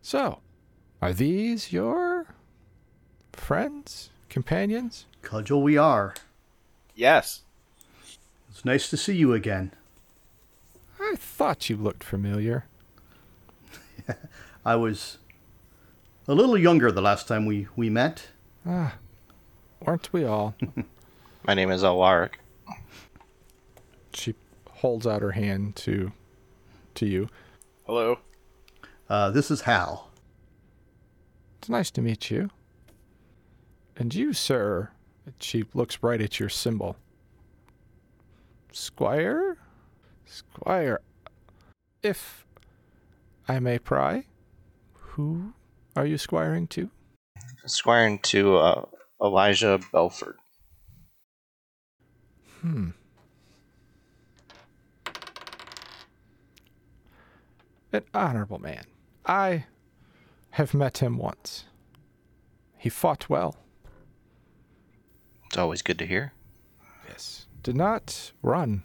[0.00, 0.38] So,
[1.02, 2.28] are these your
[3.34, 5.04] friends, companions?
[5.20, 6.14] Cudgel, we are.
[6.94, 7.42] Yes.
[8.48, 9.72] It's nice to see you again.
[10.98, 12.64] I thought you looked familiar.
[14.64, 15.18] I was
[16.26, 18.28] a little younger the last time we, we met.
[18.64, 18.94] Ah,
[19.78, 20.54] weren't we all?
[21.46, 22.36] My name is Alarick.
[24.12, 24.34] She
[24.70, 26.12] holds out her hand to
[26.94, 27.28] to you.
[27.86, 28.18] Hello.
[29.08, 30.10] Uh, this is Hal.
[31.58, 32.50] It's nice to meet you.
[33.96, 34.90] And you, sir,
[35.38, 36.96] she looks right at your symbol.
[38.72, 39.58] Squire?
[40.24, 41.00] Squire.
[42.02, 42.46] If
[43.48, 44.24] I may pry,
[44.94, 45.52] who
[45.94, 46.90] are you squiring to?
[47.66, 48.84] Squiring to uh,
[49.22, 50.36] Elijah Belford.
[52.60, 52.90] Hmm.
[57.92, 58.84] An honorable man.
[59.26, 59.66] I
[60.52, 61.64] have met him once.
[62.78, 63.56] He fought well.
[65.46, 66.32] It's always good to hear.
[67.08, 67.46] Yes.
[67.62, 68.82] Did not run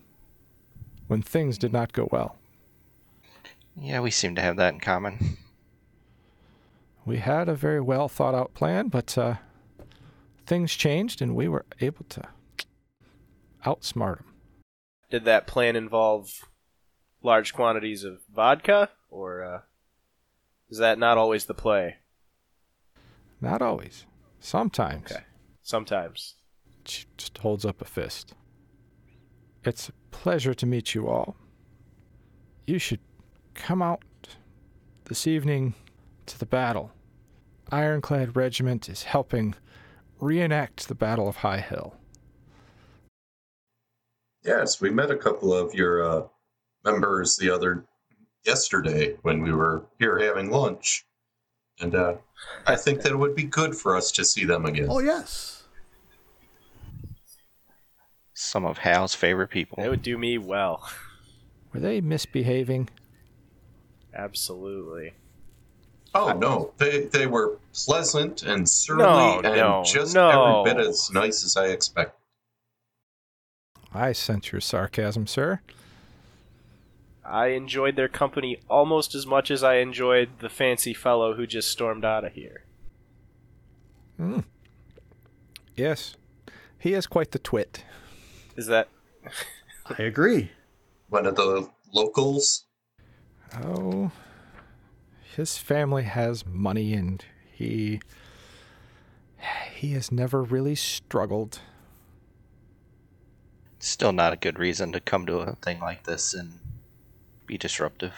[1.08, 2.36] when things did not go well.
[3.76, 5.38] Yeah, we seem to have that in common.
[7.06, 9.36] We had a very well thought out plan, but uh,
[10.46, 12.24] things changed and we were able to
[13.66, 14.26] outsmart him.
[15.10, 16.50] Did that plan involve
[17.24, 19.62] large quantities of vodka, or uh,
[20.70, 21.98] is that not always the play?
[23.42, 24.06] Not always.
[24.40, 25.12] Sometimes.
[25.12, 25.24] Okay.
[25.62, 26.36] Sometimes.
[26.86, 28.34] She just holds up a fist.
[29.64, 31.36] It's a pleasure to meet you all.
[32.66, 33.02] You should
[33.54, 34.04] come out
[35.06, 35.74] this evening
[36.26, 36.92] to the battle.
[37.72, 39.56] Ironclad Regiment is helping
[40.20, 41.96] reenact the Battle of High Hill.
[44.44, 46.28] Yes, we met a couple of your uh,
[46.86, 47.86] members the other
[48.48, 51.06] yesterday when we were here having lunch,
[51.80, 52.16] and uh,
[52.66, 54.88] I think that it would be good for us to see them again.
[54.90, 55.64] Oh, yes.
[58.34, 59.84] Some of Hal's favorite people.
[59.84, 60.90] It would do me well.
[61.74, 62.90] Were they misbehaving?
[64.16, 65.14] Absolutely.
[66.16, 70.62] Oh no, they they were pleasant and surly No, and no, just no.
[70.62, 72.18] every bit as nice as I expected.
[73.94, 75.60] I sense your sarcasm, sir.
[77.28, 81.70] I enjoyed their company almost as much as I enjoyed the fancy fellow who just
[81.70, 82.64] stormed out of here.
[84.16, 84.40] Hmm.
[85.76, 86.16] Yes.
[86.80, 87.84] He is quite the twit.
[88.56, 88.88] Is that
[90.00, 90.52] I agree.
[91.10, 92.66] One of the locals.
[93.62, 94.12] Oh,
[95.36, 98.02] his family has money and he
[99.76, 101.60] he has never really struggled.
[103.80, 106.60] Still not a good reason to come to a thing like this and
[107.48, 108.14] be disruptive.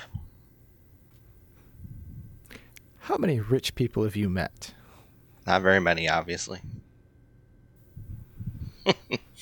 [3.01, 4.73] How many rich people have you met?
[5.47, 6.61] Not very many, obviously.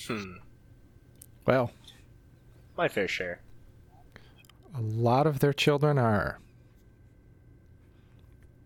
[0.07, 0.34] hmm,
[1.45, 1.72] Well,
[2.78, 3.39] my fair share?
[4.76, 6.38] a lot of their children are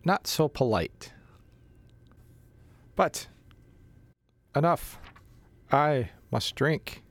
[0.03, 1.13] not so polite.
[2.95, 3.27] But
[4.55, 4.99] enough.
[5.71, 7.01] I must drink.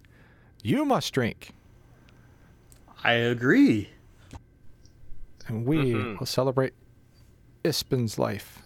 [0.63, 1.53] You must drink.
[3.03, 3.89] I agree.
[5.51, 6.19] And we Mhm.
[6.21, 6.75] will celebrate
[7.65, 8.63] Ispin's life.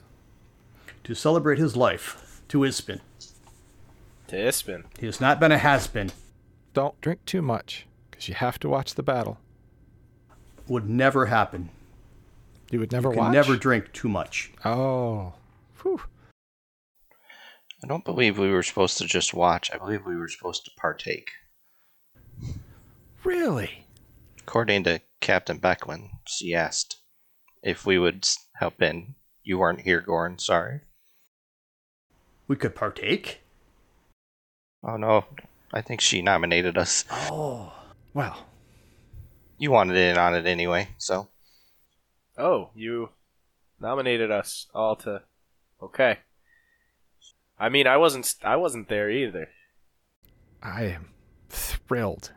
[1.04, 3.00] To celebrate his life, to Ispin.
[4.28, 4.84] To Ispin.
[4.98, 6.12] He has not been a has been.
[6.74, 9.38] Don't drink too much, because you have to watch the battle.
[10.68, 11.70] Would never happen.
[12.70, 13.32] You would never You can watch.
[13.32, 14.52] never drink too much.
[14.64, 15.34] Oh,
[15.82, 16.02] Whew.
[17.82, 19.70] I don't believe we were supposed to just watch.
[19.72, 21.30] I believe we were supposed to partake.
[23.22, 23.86] Really?
[24.40, 26.98] According to Captain Becklin, she asked
[27.62, 29.14] if we would help in.
[29.42, 30.38] You weren't here, Goren.
[30.38, 30.82] Sorry.
[32.46, 33.40] We could partake.
[34.86, 35.24] Oh no,
[35.72, 37.06] I think she nominated us.
[37.10, 37.72] Oh.
[38.12, 38.46] Well,
[39.56, 41.28] You wanted in on it anyway, so
[42.36, 43.08] Oh, you
[43.80, 45.22] nominated us all to.
[45.82, 46.18] Okay.
[47.58, 48.34] I mean, I wasn't.
[48.44, 49.48] I wasn't there either.
[50.62, 51.14] I am
[51.48, 52.32] thrilled.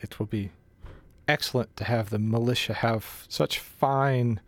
[0.00, 0.52] It will be
[1.28, 4.40] excellent to have the militia have such fine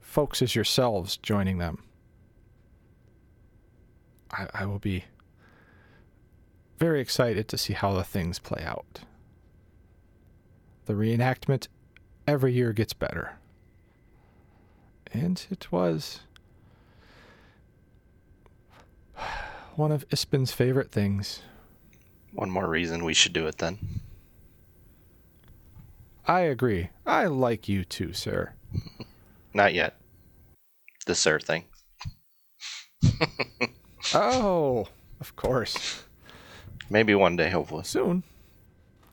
[0.00, 1.82] folks as yourselves joining them.
[4.30, 5.04] I, I will be
[6.78, 9.00] very excited to see how the things play out.
[10.86, 11.68] The reenactment
[12.26, 13.32] every year gets better.
[15.12, 16.20] And it was
[19.74, 21.42] one of Ispin's favorite things.
[22.32, 24.00] one more reason we should do it then.
[26.30, 26.90] I agree.
[27.04, 28.52] I like you too, sir.
[29.52, 29.96] Not yet.
[31.04, 31.64] The sir thing.
[34.14, 34.88] Oh,
[35.20, 36.04] of course.
[36.88, 37.84] Maybe one day, hopefully.
[37.84, 38.22] Soon.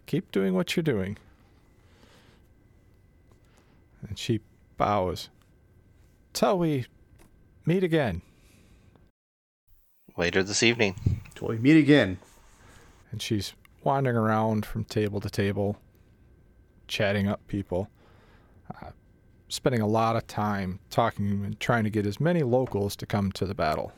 [0.05, 1.17] Keep doing what you're doing.
[4.07, 4.39] And she
[4.77, 5.29] bows.
[6.33, 6.85] Till we
[7.65, 8.21] meet again.
[10.15, 10.95] Later this evening.
[11.35, 12.19] Till we meet again.
[13.11, 13.53] And she's
[13.83, 15.77] wandering around from table to table,
[16.87, 17.89] chatting up people,
[18.81, 18.91] uh,
[19.49, 23.31] spending a lot of time talking and trying to get as many locals to come
[23.33, 23.91] to the battle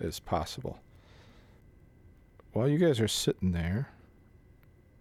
[0.00, 0.78] as possible.
[2.52, 3.90] While you guys are sitting there,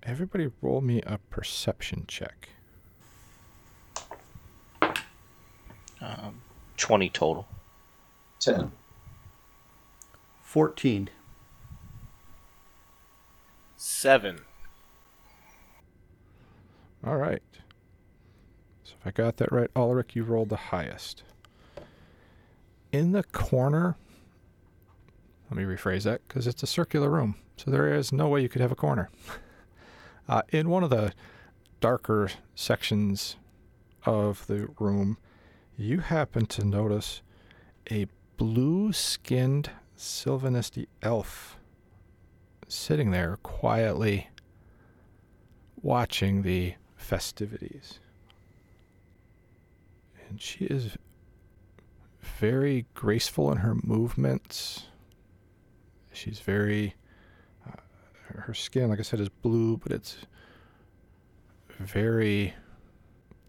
[0.04, 2.50] everybody roll me a perception check.
[6.02, 6.42] Um,
[6.78, 7.48] 20 total.
[8.40, 8.72] 10.
[10.44, 11.10] 14.
[13.78, 14.42] Seven.
[17.06, 17.44] All right.
[18.84, 21.24] So if I got that right, Ulrich, you rolled the highest.
[22.92, 23.96] In the corner,
[25.50, 27.36] let me rephrase that because it's a circular room.
[27.58, 29.10] So there is no way you could have a corner.
[30.28, 31.14] Uh, in one of the
[31.82, 33.36] darker sections
[34.08, 35.20] of the room,
[35.78, 37.22] you happen to notice
[37.92, 41.58] a blue skinned Silvanesti elf
[42.68, 44.30] sitting there quietly
[45.84, 46.74] watching the
[47.06, 48.00] festivities.
[50.28, 50.98] And she is
[52.40, 54.86] very graceful in her movements.
[56.12, 56.96] She's very.
[57.68, 57.78] Uh,
[58.28, 60.18] her skin, like I said, is blue, but it's
[61.78, 62.54] very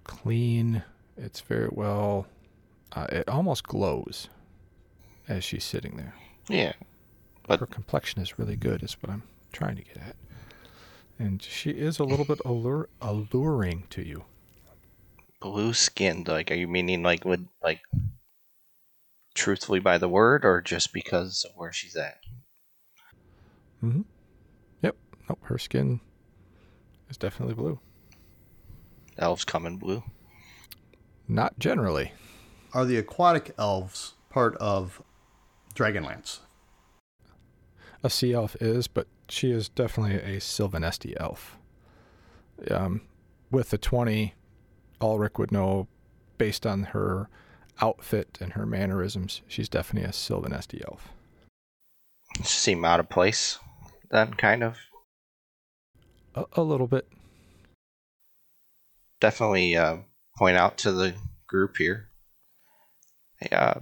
[0.04, 0.82] clean.
[1.16, 2.26] It's very well.
[2.92, 4.28] Uh, it almost glows
[5.28, 6.14] as she's sitting there.
[6.48, 6.72] Yeah.
[7.46, 10.16] But- her complexion is really good, is what I'm trying to get at.
[11.18, 14.24] And she is a little bit allure, alluring to you.
[15.40, 17.80] Blue skinned, like, are you meaning, like, would, like,
[19.34, 22.18] truthfully by the word or just because of where she's at?
[23.82, 24.02] Mm-hmm.
[24.82, 24.96] Yep.
[25.28, 25.38] Nope.
[25.42, 26.00] Her skin
[27.08, 27.78] is definitely blue.
[29.18, 30.02] Elves come in blue.
[31.28, 32.12] Not generally.
[32.72, 35.02] Are the aquatic elves part of
[35.74, 36.40] Dragonlance?
[38.02, 41.56] A sea elf is, but she is definitely a Silvanesti elf.
[42.70, 43.02] Um,
[43.50, 44.34] with the 20,
[45.00, 45.88] Ulrich would know
[46.38, 47.28] based on her
[47.80, 51.08] outfit and her mannerisms, she's definitely a Silvanesti elf.
[52.42, 53.58] Seem out of place,
[54.10, 54.78] then, kind of.
[56.34, 57.08] A, a little bit.
[59.20, 59.98] Definitely uh,
[60.36, 61.14] point out to the
[61.46, 62.10] group here.
[63.38, 63.80] Hey, uh,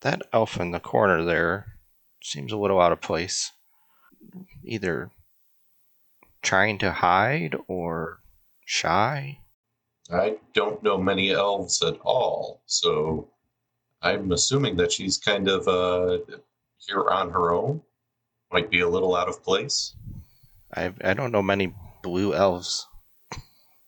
[0.00, 1.78] that elf in the corner there
[2.22, 3.52] seems a little out of place.
[4.64, 5.10] Either
[6.42, 8.20] trying to hide or
[8.64, 9.40] shy.
[10.10, 13.28] I don't know many elves at all, so
[14.02, 16.18] I'm assuming that she's kind of uh,
[16.78, 17.82] here on her own.
[18.52, 19.94] Might be a little out of place.
[20.74, 22.86] I I don't know many blue elves.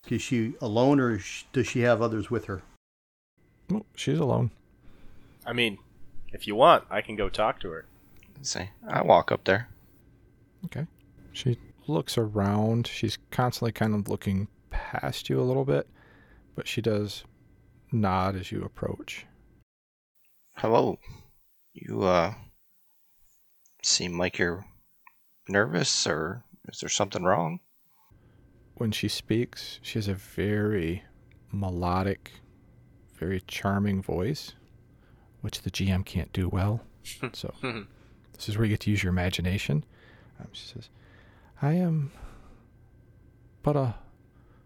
[0.09, 1.19] Is she alone or
[1.53, 2.63] does she have others with her?
[3.71, 4.51] Oh, she's alone.
[5.45, 5.77] I mean,
[6.33, 7.85] if you want, I can go talk to her.
[8.35, 8.69] Let's see.
[8.87, 9.69] I walk up there.
[10.65, 10.85] Okay.
[11.33, 11.57] She
[11.87, 12.87] looks around.
[12.87, 15.87] She's constantly kind of looking past you a little bit,
[16.55, 17.23] but she does
[17.91, 19.25] nod as you approach.
[20.57, 20.99] Hello.
[21.73, 22.33] You uh
[23.83, 24.65] seem like you're
[25.47, 27.59] nervous or is there something wrong?
[28.75, 31.03] When she speaks, she has a very
[31.51, 32.31] melodic,
[33.17, 34.53] very charming voice,
[35.41, 36.81] which the GM can't do well.
[37.33, 37.53] so,
[38.33, 39.83] this is where you get to use your imagination.
[40.39, 40.89] Um, she says,
[41.61, 42.11] I am
[43.61, 43.95] but a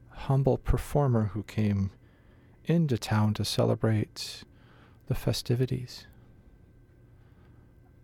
[0.10, 1.92] humble performer who came
[2.66, 4.44] into town to celebrate
[5.08, 6.08] the festivities.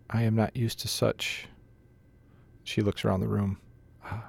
[0.09, 1.47] I am not used to such.
[2.63, 3.59] She looks around the room.
[4.03, 4.21] Uh,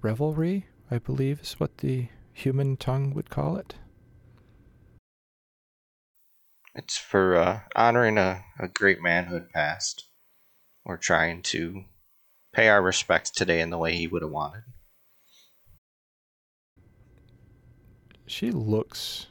[0.00, 3.74] revelry, I believe, is what the human tongue would call it.
[6.74, 10.06] It's for uh, honoring a, a great man who had passed.
[10.84, 11.84] We're trying to
[12.58, 14.64] pay our respects today in the way he would have wanted.
[18.26, 19.28] She looks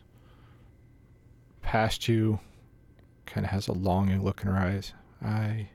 [1.62, 2.40] past you,
[3.26, 4.94] kind of has a longing look in her eyes.
[5.22, 5.68] I.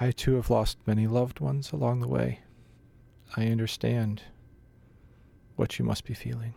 [0.00, 2.40] I too have lost many loved ones along the way.
[3.36, 4.22] I understand
[5.56, 6.54] what you must be feeling.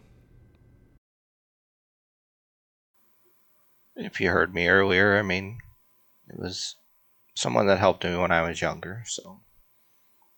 [3.98, 5.58] If you heard me earlier, I mean,
[6.30, 6.78] it was
[7.36, 9.42] someone that helped me when I was younger, so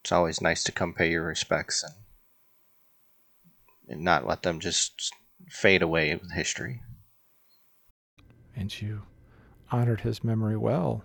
[0.03, 1.93] it's always nice to come pay your respects and
[3.89, 5.13] and not let them just
[5.47, 6.81] fade away with history.
[8.55, 9.03] And you
[9.71, 11.03] honored his memory well.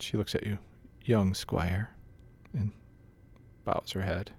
[0.00, 0.58] She looks at you,
[1.04, 1.90] young squire,
[2.52, 2.72] and
[3.64, 4.32] bows her head.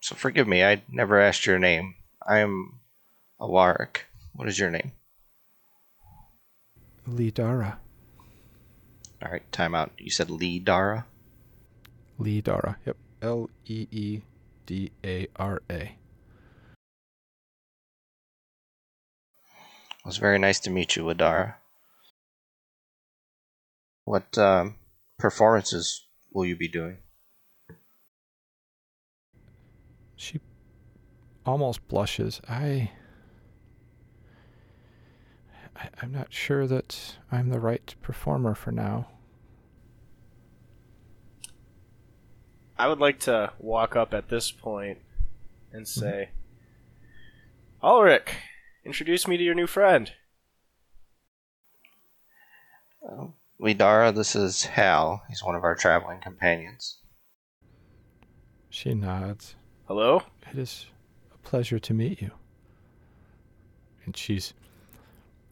[0.00, 1.96] So forgive me, I never asked your name.
[2.24, 2.80] I am
[3.40, 4.02] Alarick.
[4.34, 4.92] What is your name?
[7.06, 7.78] Lee Dara.
[9.22, 9.92] All right, time out.
[9.98, 11.06] You said Lee Dara?
[12.18, 12.78] Lee Dara.
[12.86, 12.96] Yep.
[13.22, 14.22] L E E
[14.66, 15.74] D A R A.
[15.74, 15.98] It
[20.04, 21.54] was very nice to meet you, Lidara.
[24.04, 24.76] What um,
[25.18, 26.98] performances will you be doing?
[30.14, 30.40] She
[31.44, 32.40] almost blushes.
[32.48, 32.92] I,
[35.76, 35.88] I.
[36.02, 39.08] I'm not sure that I'm the right performer for now.
[42.78, 44.98] I would like to walk up at this point
[45.72, 46.00] and mm-hmm.
[46.00, 46.30] say,
[47.82, 48.30] Ulrich,
[48.84, 50.12] introduce me to your new friend.
[53.60, 55.22] Lidara, this is Hal.
[55.28, 56.98] He's one of our traveling companions.
[58.68, 59.54] She nods.
[59.86, 60.22] Hello?
[60.52, 60.86] It is
[61.34, 62.32] a pleasure to meet you.
[64.04, 64.52] And she's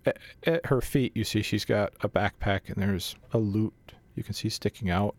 [0.07, 1.12] at, at her feet.
[1.14, 5.16] You see, she's got a backpack, and there's a lute you can see sticking out.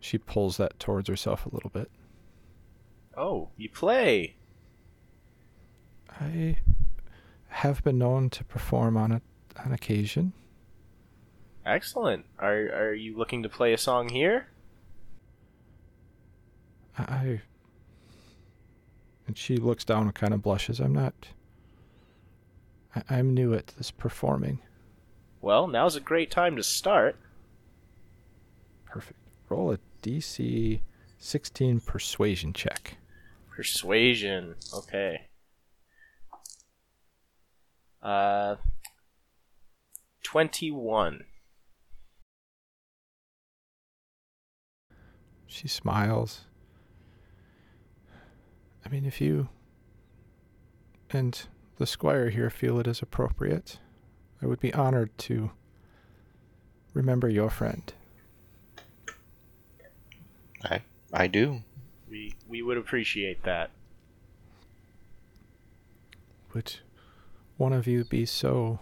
[0.00, 1.90] She pulls that towards herself a little bit.
[3.16, 4.36] Oh, you play.
[6.20, 6.58] I
[7.48, 9.22] have been known to perform on a,
[9.64, 10.32] on occasion.
[11.64, 12.24] Excellent.
[12.38, 14.48] Are are you looking to play a song here?
[16.96, 17.40] I.
[19.26, 20.78] And she looks down and kind of blushes.
[20.78, 21.14] I'm not.
[22.96, 24.60] I, I'm new at this performing.
[25.40, 27.16] Well, now's a great time to start.
[28.86, 29.20] Perfect.
[29.48, 30.80] Roll a DC
[31.18, 32.96] 16 persuasion check.
[33.54, 34.54] Persuasion.
[34.74, 35.28] Okay.
[38.02, 38.56] Uh
[40.22, 41.24] 21.
[45.46, 46.42] She smiles.
[48.84, 49.48] I mean, if you
[51.10, 51.46] and
[51.78, 53.78] the squire here feel it is appropriate,
[54.42, 55.50] I would be honored to
[56.94, 57.92] remember your friend.
[60.64, 61.62] I I do.
[62.08, 63.70] We we would appreciate that.
[66.54, 66.76] Would
[67.56, 68.80] one of you be so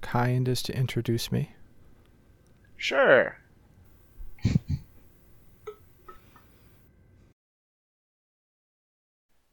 [0.00, 1.54] kind as to introduce me?
[2.76, 3.38] Sure.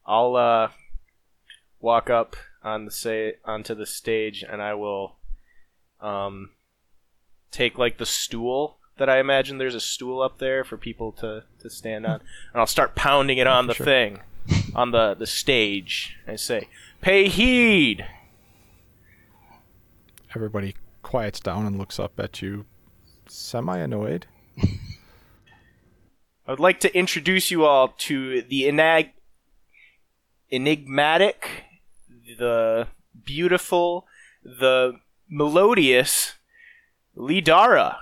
[0.06, 0.68] I'll uh
[1.80, 5.16] walk up on the say onto the stage and I will
[6.00, 6.50] um
[7.50, 11.44] take like the stool that I imagine there's a stool up there for people to,
[11.60, 12.14] to stand on
[12.52, 13.86] and I'll start pounding it on the Sure.
[13.86, 14.20] thing
[14.74, 16.68] on the the stage and I say
[17.00, 18.06] pay heed
[20.34, 22.66] Everybody quiets down and looks up at you,
[23.26, 24.26] semi annoyed.
[24.62, 29.12] I would like to introduce you all to the enag-
[30.52, 31.64] enigmatic,
[32.36, 32.88] the
[33.24, 34.06] beautiful,
[34.42, 34.94] the
[35.28, 36.34] melodious
[37.16, 37.96] Lidara,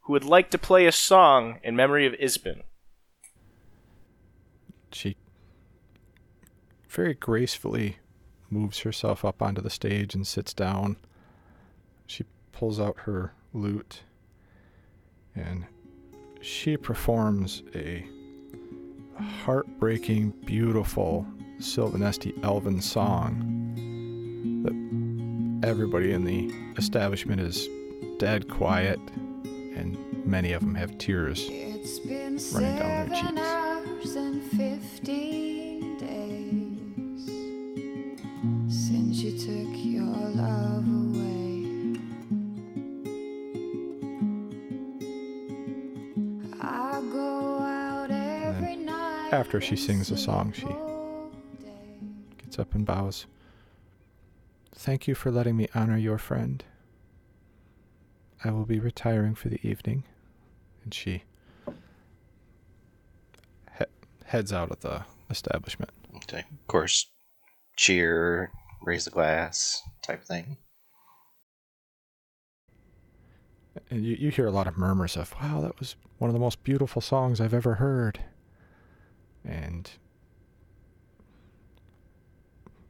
[0.00, 2.62] who would like to play a song in memory of Ispin.
[4.92, 5.16] She
[6.88, 7.98] very gracefully
[8.50, 10.96] moves herself up onto the stage and sits down.
[12.06, 14.02] She pulls out her lute
[15.34, 15.66] and
[16.40, 18.06] she performs a
[19.44, 21.26] heartbreaking, beautiful
[21.64, 23.40] Silvanesti elven song
[24.64, 27.68] that everybody in the establishment is
[28.18, 29.00] dead quiet,
[29.74, 29.96] and
[30.26, 33.20] many of them have tears It's been running down their
[34.02, 34.14] cheeks.
[34.16, 37.24] and fifteen days
[38.68, 41.98] since you took your love away.
[46.60, 49.30] I go out every night.
[49.32, 50.66] after she sings the song, she-.
[52.54, 53.26] Gets up and bows.
[54.76, 56.62] Thank you for letting me honor your friend.
[58.44, 60.04] I will be retiring for the evening.
[60.84, 61.24] And she
[63.76, 63.84] he-
[64.26, 65.90] heads out of the establishment.
[66.14, 66.44] Okay.
[66.48, 67.10] Of course,
[67.76, 68.52] cheer,
[68.84, 70.58] raise the glass type thing.
[73.90, 76.38] And you, you hear a lot of murmurs of, wow, that was one of the
[76.40, 78.20] most beautiful songs I've ever heard.
[79.44, 79.90] And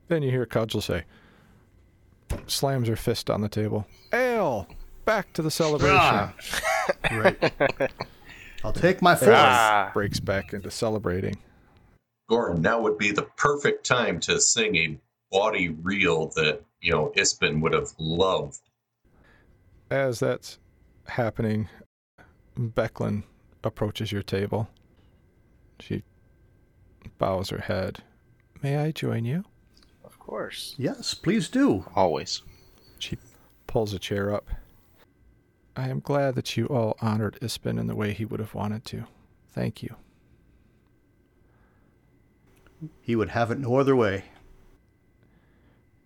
[0.09, 1.05] then you hear Cudgel say,
[2.47, 4.67] slams her fist on the table, Ale,
[5.05, 5.97] back to the celebration.
[5.97, 6.35] Ah.
[7.11, 7.53] Right.
[8.63, 9.31] I'll take my fourth.
[9.35, 9.91] Ah.
[9.95, 11.39] Breaks back into celebrating.
[12.29, 14.99] Goren, now would be the perfect time to sing a
[15.31, 18.61] bawdy reel that, you know, Ispin would have loved.
[19.91, 20.59] As that's
[21.07, 21.69] happening,
[22.59, 23.25] Becklin
[23.63, 24.69] approaches your table.
[25.81, 26.03] She
[27.19, 28.03] bows her head.
[28.63, 29.45] May I join you?
[30.25, 30.75] Of course.
[30.79, 31.85] Yes, please do.
[31.95, 32.41] Always.
[32.99, 33.19] She
[33.67, 34.49] pulls a chair up.
[35.77, 38.87] I am glad that you all honored Ispin in the way he would have wanted
[38.87, 39.05] to.
[39.51, 39.97] Thank you.
[43.03, 44.25] He would have it no other way.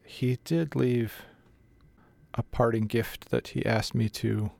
[0.03, 1.23] He did leave
[2.35, 4.51] a parting gift that he asked me to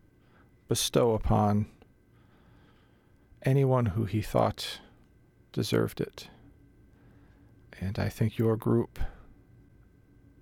[0.69, 1.67] bestow upon
[3.43, 4.79] anyone who he thought
[5.53, 6.29] deserved it.
[7.81, 9.01] And I think your group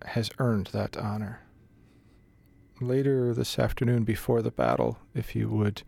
[0.07, 1.41] has earned that honor.
[2.81, 5.83] Later this afternoon, before the battle, if you would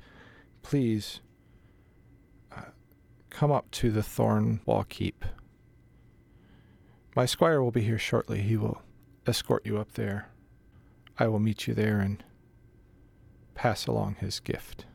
[0.62, 1.21] please
[2.55, 2.62] uh,
[3.31, 5.25] come up to the thorn wall Keep.
[7.14, 8.41] My squire will be here shortly.
[8.41, 8.83] He will
[9.27, 10.29] escort you up there.
[11.19, 12.23] I will meet you there and
[13.55, 14.87] pass along his gift.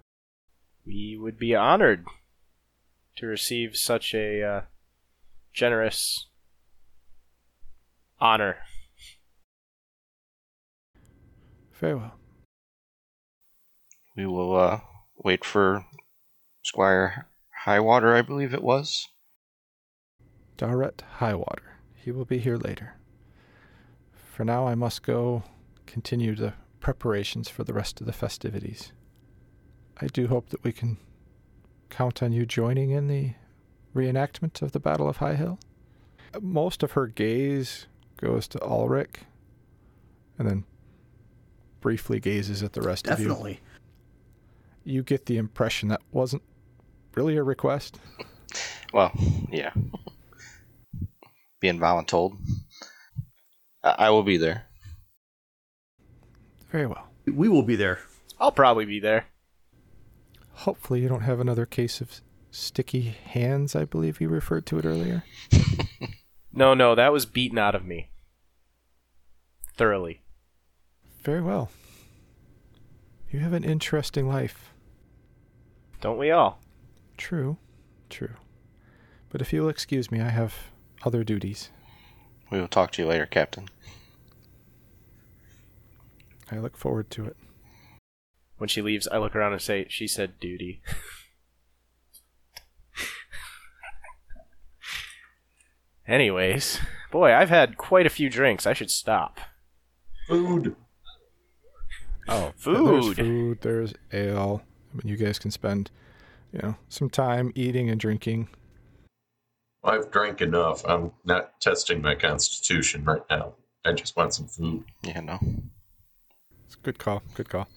[0.86, 2.05] We would be honored
[3.17, 4.61] to receive such a uh,
[5.53, 6.28] generous
[8.19, 8.57] honor.
[11.84, 12.13] Very well.
[14.15, 14.79] We will uh,
[15.17, 15.84] wait for
[16.61, 17.27] Squire
[17.65, 19.09] Highwater, I believe it was.
[20.57, 21.79] Darrett Highwater.
[21.93, 22.95] He will be here later.
[24.13, 25.43] For now, I must go
[25.86, 28.93] continue the preparations for the rest of the festivities.
[29.99, 30.99] I do hope that we can
[31.89, 33.34] count on you joining in the
[33.93, 35.59] reenactment of the Battle of High Hill.
[36.41, 39.23] Most of her gaze goes to Ulrich
[40.39, 40.63] and then
[41.84, 43.27] briefly gazes at the rest of you.
[43.27, 43.59] Definitely.
[44.84, 46.41] You get the impression that wasn't
[47.13, 47.99] really a request.
[48.93, 49.11] Well,
[49.51, 49.71] yeah.
[51.59, 52.38] Being voluntold.
[53.84, 54.63] I I will be there.
[56.71, 57.07] Very well.
[57.25, 57.99] We will be there.
[58.39, 59.25] I'll probably be there.
[60.53, 62.21] Hopefully, you don't have another case of
[62.51, 65.23] sticky hands, I believe you referred to it earlier.
[66.55, 68.11] No, no, that was beaten out of me.
[69.75, 70.21] Thoroughly.
[71.24, 71.71] Very well.
[73.32, 74.74] You have an interesting life.
[76.01, 76.59] Don't we all?
[77.17, 77.57] True,
[78.09, 78.36] true.
[79.30, 80.53] But if you'll excuse me, I have
[81.03, 81.69] other duties.
[82.51, 83.69] We will talk to you later, Captain.
[86.51, 87.38] I look forward to it.
[88.57, 90.82] When she leaves, I look around and say, She said duty.
[96.07, 96.80] Anyways,
[97.11, 98.67] boy, I've had quite a few drinks.
[98.67, 99.39] I should stop.
[100.28, 100.76] Food.
[102.28, 103.15] Oh, Food.
[103.17, 103.61] There's food.
[103.61, 104.63] There's ale.
[104.93, 105.91] I mean, you guys can spend,
[106.51, 108.47] you know, some time eating and drinking.
[109.84, 110.86] I've drank enough.
[110.86, 113.55] I'm not testing my constitution right now.
[113.86, 114.86] I just want some food.
[115.01, 115.39] Yeah, no.
[116.65, 117.21] It's a good call.
[117.34, 117.67] Good call.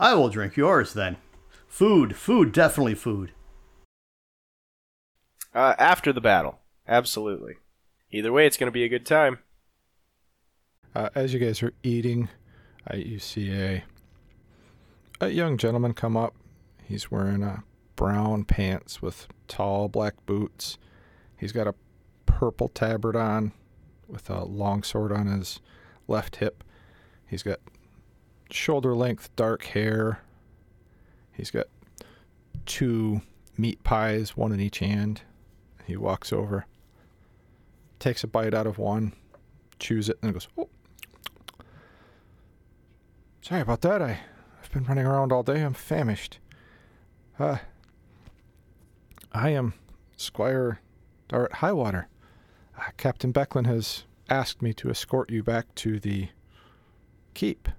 [0.00, 1.16] I will drink yours then.
[1.68, 3.32] Food, food, definitely food.
[5.54, 6.58] Uh, after the battle.
[6.88, 7.54] Absolutely.
[8.10, 9.38] Either way, it's going to be a good time.
[10.98, 12.28] Uh, as you guys are eating,
[12.92, 13.84] uh, you see a
[15.20, 16.34] a young gentleman come up.
[16.82, 17.60] He's wearing uh,
[17.94, 20.76] brown pants with tall black boots.
[21.36, 21.76] He's got a
[22.26, 23.52] purple tabard on
[24.08, 25.60] with a long sword on his
[26.08, 26.64] left hip.
[27.24, 27.60] He's got
[28.50, 30.22] shoulder length dark hair.
[31.30, 31.66] He's got
[32.66, 33.20] two
[33.56, 35.22] meat pies, one in each hand.
[35.84, 36.66] He walks over,
[38.00, 39.12] takes a bite out of one,
[39.78, 40.68] chews it, and goes, oh.
[43.48, 44.02] Sorry about that.
[44.02, 44.20] I,
[44.62, 45.62] I've been running around all day.
[45.62, 46.38] I'm famished.
[47.38, 47.56] Uh,
[49.32, 49.72] I am
[50.18, 50.80] Squire
[51.28, 52.08] Dart Highwater.
[52.78, 56.28] Uh, Captain Becklin has asked me to escort you back to the
[57.32, 57.70] keep.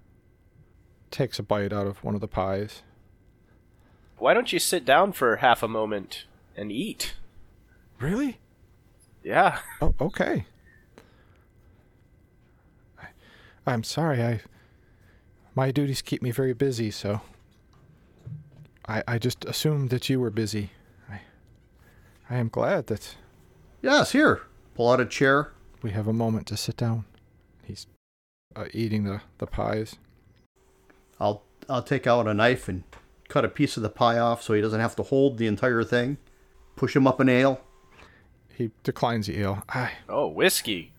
[1.12, 2.82] Takes a bite out of one of the pies.
[4.18, 6.26] Why don't you sit down for half a moment
[6.58, 7.14] and eat?
[8.00, 8.40] Really?
[9.24, 9.60] Yeah.
[9.84, 10.46] Oh, okay.
[13.00, 13.10] I,
[13.68, 14.24] I'm sorry.
[14.24, 14.42] I
[15.56, 17.22] my duties keep me very busy, so
[18.88, 20.72] I I just assumed that you were busy.
[21.10, 21.22] I
[22.30, 23.16] I am glad that
[23.82, 24.42] Yes, here.
[24.76, 25.52] Pull out a chair.
[25.82, 27.06] we have a moment to sit down.
[27.64, 27.88] He's
[28.56, 29.96] uh, eating the the pies.
[31.20, 32.84] I'll I'll take out a knife and
[33.28, 35.84] cut a piece of the pie off so he doesn't have to hold the entire
[35.84, 36.18] thing.
[36.76, 37.62] Push him up an ale.
[38.56, 39.64] He declines the ale.
[39.70, 40.92] I Oh, whiskey.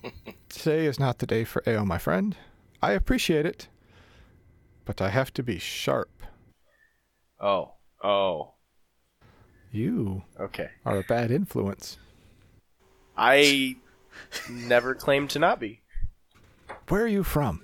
[0.48, 2.36] today is not the day for ale, my friend.
[2.80, 3.68] I appreciate it,
[4.84, 6.10] but I have to be sharp.
[7.40, 7.72] Oh.
[8.02, 8.54] Oh.
[9.70, 10.68] You Okay.
[10.84, 11.98] are a bad influence.
[13.16, 13.76] I
[14.50, 15.80] never claimed to not be.
[16.88, 17.62] Where are you from?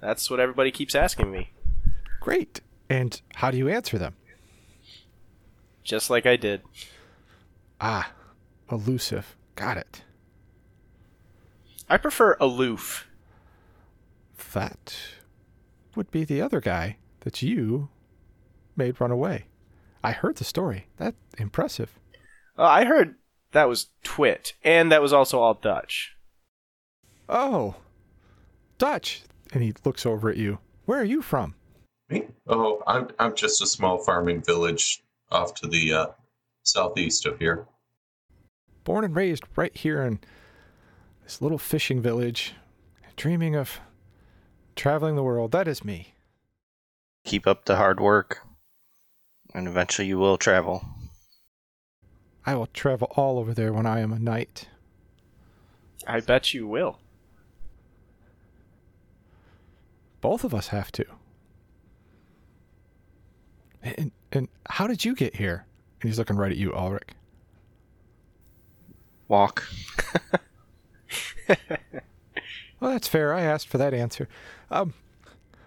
[0.00, 1.50] That's what everybody keeps asking me.
[2.20, 2.60] Great.
[2.88, 4.14] And how do you answer them?
[5.82, 6.62] Just like I did.
[7.80, 8.12] Ah,
[8.70, 9.36] elusive.
[9.56, 10.02] Got it.
[11.88, 13.08] I prefer aloof.
[14.54, 14.94] That
[15.94, 17.88] would be the other guy that you
[18.76, 19.46] made run away.
[20.02, 20.86] I heard the story.
[20.96, 21.98] That impressive.
[22.58, 23.16] Uh, I heard
[23.52, 26.16] that was Twit, and that was also all Dutch.
[27.28, 27.76] Oh,
[28.78, 29.22] Dutch.
[29.52, 30.58] And he looks over at you.
[30.86, 31.54] Where are you from?
[32.08, 32.26] Me?
[32.46, 36.06] Oh, I'm I'm just a small farming village off to the uh,
[36.62, 37.66] southeast of here.
[38.84, 40.20] Born and raised right here in
[41.22, 42.54] this little fishing village,
[43.16, 43.80] dreaming of
[44.76, 45.52] traveling the world.
[45.52, 46.14] That is me.
[47.24, 48.40] Keep up the hard work,
[49.54, 50.84] and eventually you will travel.
[52.44, 54.68] I will travel all over there when I am a knight.
[56.06, 56.98] I bet you will.
[60.20, 61.04] Both of us have to.
[63.82, 65.66] And, and how did you get here?
[66.00, 67.10] And he's looking right at you, Ulrich.
[69.28, 69.68] Walk.
[72.82, 73.32] Well, that's fair.
[73.32, 74.28] I asked for that answer.
[74.72, 74.94] Um,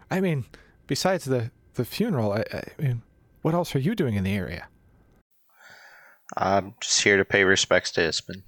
[0.09, 0.45] I mean,
[0.87, 3.03] besides the, the funeral, I, I mean,
[3.43, 4.67] what else are you doing in the area?
[6.35, 8.43] I'm just here to pay respects to Ispin.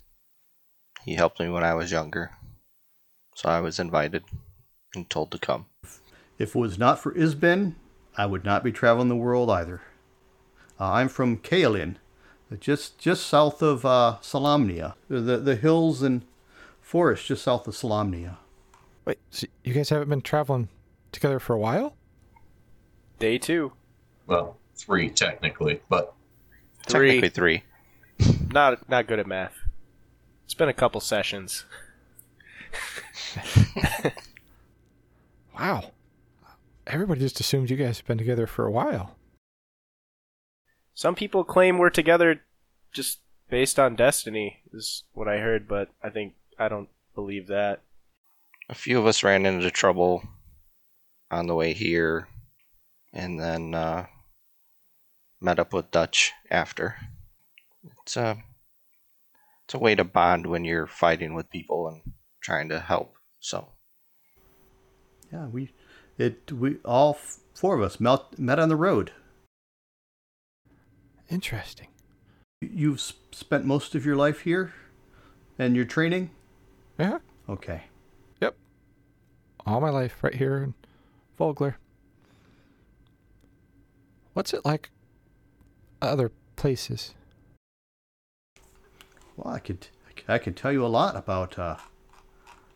[1.06, 2.32] He helped me when I was younger,
[3.36, 4.24] so I was invited
[4.96, 5.68] and told to come.
[6.40, 7.76] If it was not for Ispin,
[8.18, 9.82] I would not be traveling the world either.
[10.80, 11.98] Uh, I'm from Kayolin,
[12.60, 16.24] just just south of uh, Solamnia, the the hills and
[16.82, 18.38] forest just south of Solamnia.
[19.08, 20.68] Wait, so you guys haven't been traveling
[21.14, 21.96] together for a while?
[23.20, 23.72] Day two.
[24.28, 26.14] Well, three technically, but
[26.86, 27.22] Three.
[27.22, 27.64] Technically three.
[28.52, 29.56] Not not good at math.
[30.46, 31.66] It's been a couple sessions.
[35.60, 35.92] Wow.
[36.86, 39.16] Everybody just assumed you guys have been together for a while.
[40.94, 42.42] Some people claim we're together
[42.94, 47.82] just based on destiny, is what I heard, but I think I don't believe that.
[48.70, 50.24] A few of us ran into trouble
[51.32, 52.28] on the way here,
[53.14, 54.08] and then uh,
[55.40, 56.96] met up with Dutch after.
[58.02, 58.38] It's a
[59.66, 63.16] it's a way to bond when you're fighting with people and trying to help.
[63.40, 63.70] So
[65.32, 65.74] Yeah, we
[66.18, 69.12] it we all f- four of us met met on the road.
[71.30, 71.88] Interesting.
[72.62, 74.74] You've spent most of your life here,
[75.60, 76.32] and your training.
[76.98, 77.20] Yeah.
[77.48, 77.84] Okay.
[79.68, 80.74] All my life right here in
[81.38, 81.78] Vogler.
[84.32, 84.92] What's it like
[86.02, 87.14] other places?
[89.36, 89.88] Well, I could
[90.26, 91.76] I could tell you a lot about uh,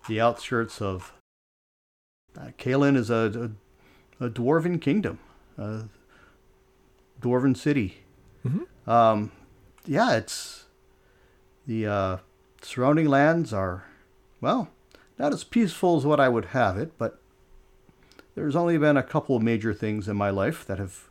[0.10, 1.14] the outskirts of.
[2.38, 3.52] Uh, Kayolin is a,
[4.20, 5.20] a, a dwarven kingdom,
[5.58, 5.84] a
[7.22, 8.00] dwarven city.
[8.46, 8.68] Mhm.
[8.86, 9.32] Um,
[9.86, 10.66] yeah, it's
[11.66, 12.18] the uh,
[12.62, 13.86] surrounding lands are
[14.42, 14.70] well
[15.22, 17.22] not as peaceful as what I would have it, but
[18.34, 21.10] there's only been a couple of major things in my life that have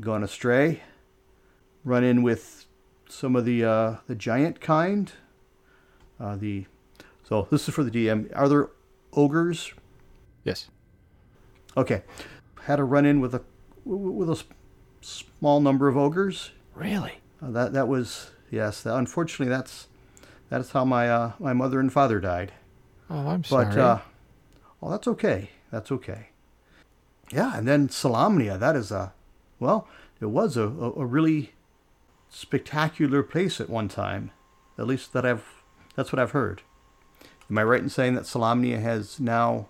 [0.00, 0.82] gone astray.
[1.84, 2.66] Run in with
[3.08, 5.12] some of the uh, the giant kind.
[6.18, 6.66] Uh, the
[7.22, 8.28] so this is for the DM.
[8.34, 8.70] Are there
[9.12, 9.72] ogres?
[10.42, 10.68] Yes.
[11.76, 12.02] Okay,
[12.64, 13.42] had a run in with a
[13.84, 14.42] with a
[15.02, 16.50] small number of ogres.
[16.74, 17.20] Really?
[17.40, 18.82] Uh, that that was yes.
[18.82, 19.86] That, unfortunately, that's
[20.48, 22.52] That is how my uh, my mother and father died.
[23.12, 23.66] Oh, I'm sorry.
[23.66, 23.98] But uh,
[24.80, 25.50] well, that's okay.
[25.70, 26.28] That's okay.
[27.30, 28.58] Yeah, and then Solamnia.
[28.58, 29.12] That is a
[29.60, 29.86] well,
[30.20, 31.52] it was a, a, a really
[32.30, 34.30] spectacular place at one time.
[34.78, 35.62] At least that I've
[35.94, 36.62] that's what I've heard.
[37.50, 39.68] Am I right in saying that Solamnia has now?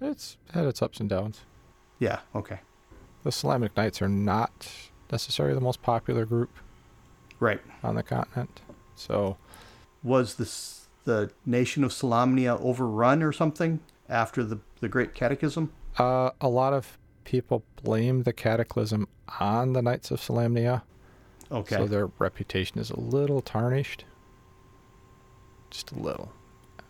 [0.00, 1.40] it's had its ups and downs.
[1.98, 2.20] Yeah.
[2.34, 2.60] Okay.
[3.22, 4.68] The Solamnic Knights are not
[5.10, 6.50] necessarily the most popular group
[7.40, 7.60] Right.
[7.82, 8.60] on the continent.
[8.94, 9.36] So,
[10.02, 15.72] Was this the nation of Solamnia overrun or something after the the Great Cataclysm?
[15.98, 19.08] uh, a lot of people blame the cataclysm
[19.40, 20.82] on the Knights of Solamnia.
[21.50, 21.76] Okay.
[21.76, 24.04] So their reputation is a little tarnished.
[25.70, 26.30] Just a little.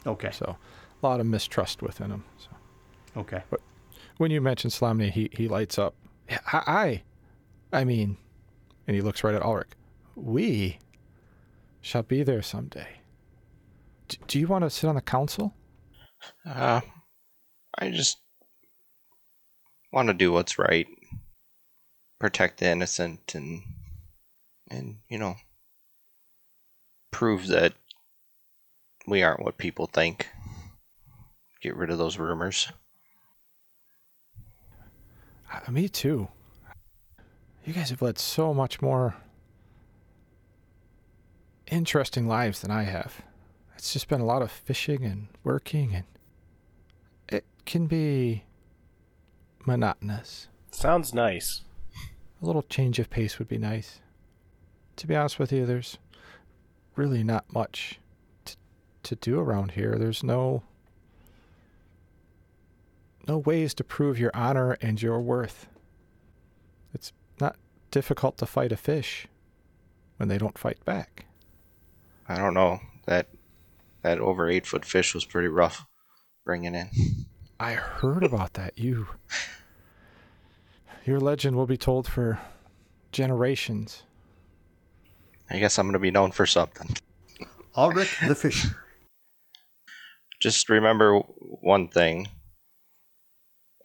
[0.07, 0.31] okay.
[0.33, 0.57] So,
[1.03, 2.25] a lot of mistrust within them.
[2.39, 2.49] So,
[3.21, 3.43] Okay.
[4.19, 5.95] when you mention Solamnia, he, he lights up.
[6.29, 7.03] I,
[7.73, 8.17] I, I mean,
[8.87, 9.71] and he looks right at Ulrich.
[10.17, 10.79] We
[11.81, 12.89] shall be there someday.
[14.27, 15.55] Do you want to sit on the council?
[16.45, 16.81] Uh,
[17.79, 18.19] I just
[19.93, 20.87] want to do what's right,
[22.19, 23.63] protect the innocent, and
[24.71, 25.37] and you know,
[27.11, 27.75] prove that
[29.07, 30.29] we aren't what people think.
[31.63, 32.71] Get rid of those rumors.
[35.53, 36.29] Uh, me too.
[37.65, 39.17] You guys have led so much more
[41.71, 43.23] interesting lives than I have.
[43.77, 46.05] It's just been a lot of fishing and working, and
[47.29, 48.45] it can be
[49.67, 50.49] monotonous.
[50.71, 51.63] Sounds nice.
[52.43, 54.01] A little change of pace would be nice.
[54.97, 55.99] To be honest with you, there's
[56.97, 58.01] really not much
[58.47, 58.57] to,
[59.03, 59.97] to do around here.
[59.99, 60.63] There's no
[63.29, 65.67] no ways to prove your honor and your worth.
[66.95, 67.57] It's not
[67.91, 69.27] difficult to fight a fish
[70.17, 71.27] when they don't fight back.
[72.29, 73.27] I don't know that
[74.07, 75.85] that over eight foot fish was pretty rough
[76.45, 76.89] bringing in.
[77.59, 78.79] I heard about that.
[78.79, 79.09] You
[81.05, 82.39] your legend will be told for
[83.11, 84.05] generations.
[85.51, 86.95] I guess I'm gonna be known for something.
[87.75, 88.67] Ulrich the fish.
[90.41, 92.29] Just remember one thing.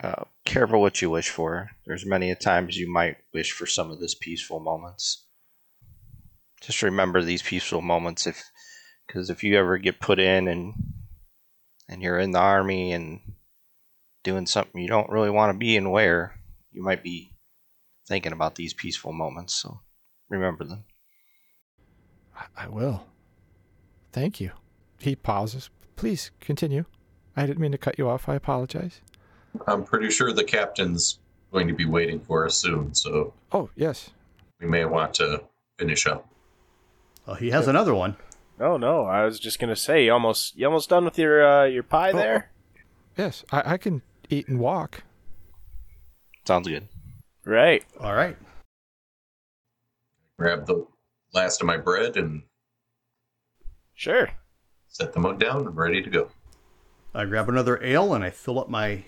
[0.04, 1.72] Uh, careful what you wish for.
[1.88, 5.26] There's many a times you might wish for some of this peaceful moments.
[6.62, 8.44] Just remember these peaceful moments, if
[9.12, 10.74] because if you ever get put in and
[11.90, 13.20] and you're in the army and
[14.24, 16.40] doing something you don't really want to be in, where
[16.72, 17.34] you might be
[18.08, 19.54] thinking about these peaceful moments.
[19.56, 19.82] So
[20.30, 20.86] remember them.
[22.36, 23.06] I- I will.
[24.14, 24.52] Thank you.
[25.00, 25.70] He pauses.
[25.98, 26.86] Please continue.
[27.36, 28.30] I didn't mean to cut you off.
[28.30, 29.02] I apologize.
[29.68, 31.20] I'm pretty sure the captain's
[31.52, 34.12] going to be waiting for us soon, so Oh, yes.
[34.62, 35.44] we may want to
[35.78, 36.30] finish up.
[37.28, 38.16] Oh, he has another one.
[38.62, 41.66] Oh no, I was just gonna say, you almost you almost done with your uh,
[41.66, 42.52] your pie Oh, there.
[43.18, 43.44] Yes.
[43.52, 45.04] I, I can eat and walk.
[46.46, 46.88] Sounds good.
[47.44, 47.84] Right.
[48.00, 48.38] All right.
[50.40, 50.86] Grab the
[51.34, 52.44] last of my bread and
[53.94, 54.30] Sure.
[54.88, 56.30] set the mug down I'm ready to go.
[57.14, 59.04] I grab another ale and I fill up my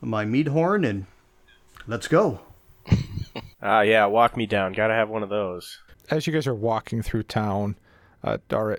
[0.00, 1.06] my mead horn and
[1.86, 2.40] let's go.
[3.60, 4.06] Ah, yeah.
[4.06, 4.72] Walk me down.
[4.72, 5.78] Gotta have one of those.
[6.10, 7.76] As you guys are walking through town,
[8.34, 8.76] uh,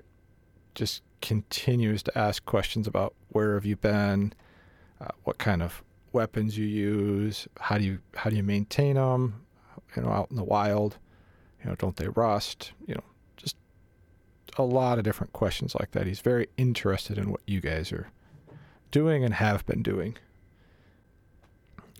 [0.74, 4.32] just continues to ask questions about where have you been,
[5.00, 5.82] uh, what kind of
[6.12, 9.46] weapons you use, how do you how do you maintain them,
[9.96, 10.98] you know, out in the wild,
[11.62, 13.04] you know, don't they rust, you know,
[13.36, 13.56] just
[14.56, 16.06] a lot of different questions like that.
[16.06, 18.10] He's very interested in what you guys are
[18.90, 20.16] doing and have been doing.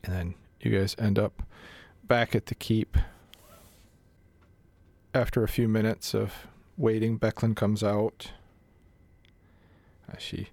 [0.02, 1.42] And then you guys end up
[2.04, 2.96] back at the keep.
[5.12, 6.46] After a few minutes of
[6.80, 8.32] waiting, Becklin comes out.
[10.18, 10.48] She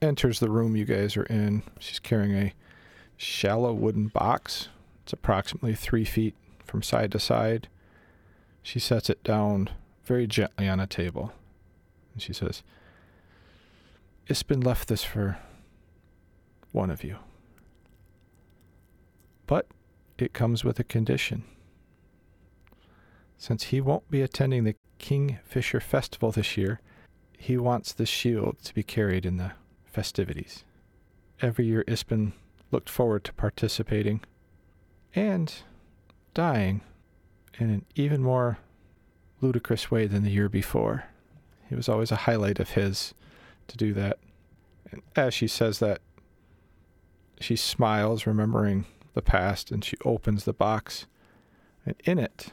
[0.00, 1.62] enters the room you guys are in.
[1.78, 2.54] She's carrying a
[3.16, 4.68] shallow wooden box.
[5.02, 6.34] It's approximately three feet
[6.64, 7.68] from side to side.
[8.62, 9.70] She sets it down
[10.04, 11.32] very gently on a table.
[12.12, 12.62] And she says,
[14.26, 15.38] It's been left this for
[16.72, 17.18] one of you.
[19.46, 19.66] But
[20.18, 21.44] it comes with a condition.
[23.46, 26.80] Since he won't be attending the Kingfisher Festival this year,
[27.36, 29.52] he wants the shield to be carried in the
[29.84, 30.64] festivities.
[31.42, 32.32] Every year, Ispin
[32.70, 34.22] looked forward to participating
[35.14, 35.52] and
[36.32, 36.80] dying
[37.58, 38.60] in an even more
[39.42, 41.04] ludicrous way than the year before.
[41.70, 43.12] It was always a highlight of his
[43.68, 44.18] to do that.
[44.90, 46.00] And as she says that,
[47.42, 51.06] she smiles, remembering the past, and she opens the box.
[51.84, 52.50] And in it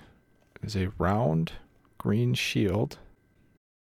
[0.64, 1.54] is a round
[1.98, 2.98] green shield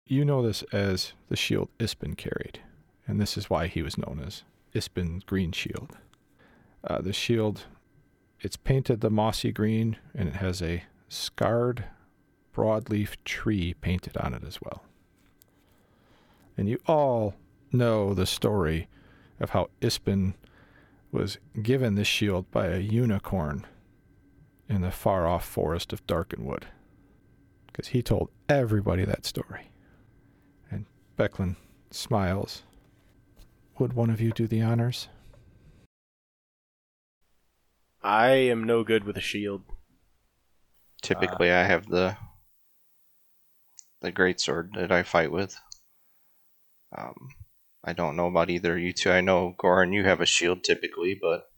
[0.06, 2.60] You know this as the shield Ispin carried,
[3.06, 4.42] and this is why he was known as
[4.74, 5.96] Ispin's Green Shield.
[6.84, 7.66] Uh, the shield,
[8.40, 11.84] it's painted the mossy green, and it has a scarred
[12.54, 14.82] broadleaf tree painted on it as well.
[16.56, 17.34] And you all
[17.72, 18.88] know the story
[19.40, 20.34] of how Ispin
[21.10, 23.66] was given this shield by a unicorn
[24.72, 26.64] in the far off forest of Darkenwood.
[27.66, 29.70] Because he told everybody that story.
[30.70, 31.56] And Becklin
[31.90, 32.62] smiles.
[33.78, 35.08] Would one of you do the honors?
[38.02, 39.62] I am no good with a shield.
[41.02, 42.16] Typically, I have the
[44.00, 45.56] the great sword that I fight with.
[46.96, 47.28] Um,
[47.84, 49.10] I don't know about either of you two.
[49.10, 51.50] I know Goren, you have a shield typically, but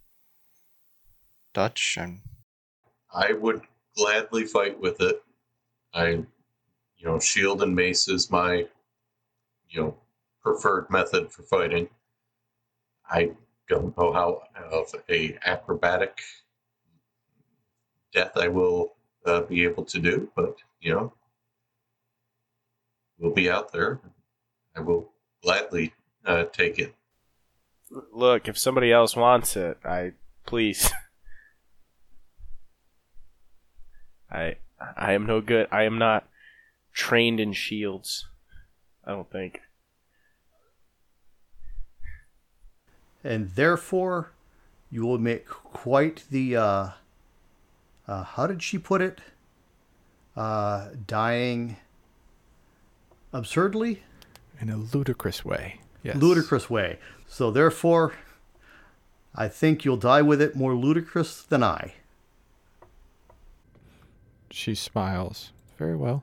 [1.54, 2.20] Dutch and
[3.14, 3.62] I would
[3.96, 5.22] gladly fight with it.
[5.94, 6.26] I, you
[7.04, 8.66] know, shield and mace is my,
[9.68, 9.96] you know,
[10.42, 11.88] preferred method for fighting.
[13.08, 13.30] I
[13.68, 16.20] don't know how of a acrobatic
[18.12, 18.94] death I will
[19.24, 21.12] uh, be able to do, but you know,
[23.18, 24.00] we'll be out there.
[24.76, 25.12] I will
[25.42, 25.92] gladly
[26.26, 26.94] uh, take it.
[28.12, 30.12] Look, if somebody else wants it, I
[30.46, 30.90] please.
[34.34, 34.56] I
[34.96, 35.68] I am no good.
[35.70, 36.28] I am not
[36.92, 38.26] trained in shields.
[39.06, 39.60] I don't think.
[43.24, 44.30] and therefore
[44.90, 46.88] you will make quite the uh,
[48.06, 49.20] uh, how did she put it
[50.36, 51.76] uh, dying
[53.32, 54.02] absurdly
[54.60, 55.80] In a ludicrous way.
[56.02, 56.16] Yes.
[56.16, 58.12] ludicrous way so therefore
[59.34, 61.94] i think you'll die with it more ludicrous than i
[64.54, 65.52] She smiles.
[65.78, 66.22] Very well.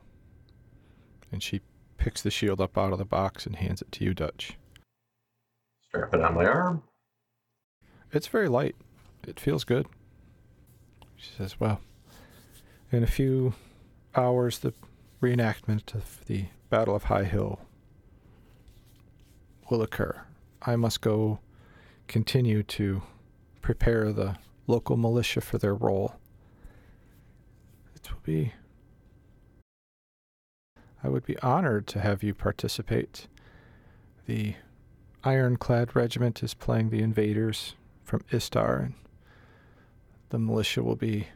[1.30, 1.60] And she
[1.98, 4.56] picks the shield up out of the box and hands it to you, Dutch.
[5.82, 6.82] Strap it on my arm.
[8.10, 8.74] It's very light.
[9.28, 9.86] It feels good.
[11.14, 11.82] She says, Well,
[12.90, 13.52] in a few
[14.16, 14.72] hours, the
[15.20, 17.60] reenactment of the Battle of High Hill
[19.68, 20.22] will occur.
[20.62, 21.40] I must go
[22.08, 23.02] continue to
[23.60, 26.14] prepare the local militia for their role.
[28.02, 28.52] It will be.
[31.04, 33.26] I would be honored to have you participate.
[34.26, 34.54] The
[35.24, 37.74] Ironclad Regiment is playing the invaders
[38.04, 38.94] from Istar, and
[40.30, 41.28] the militia will be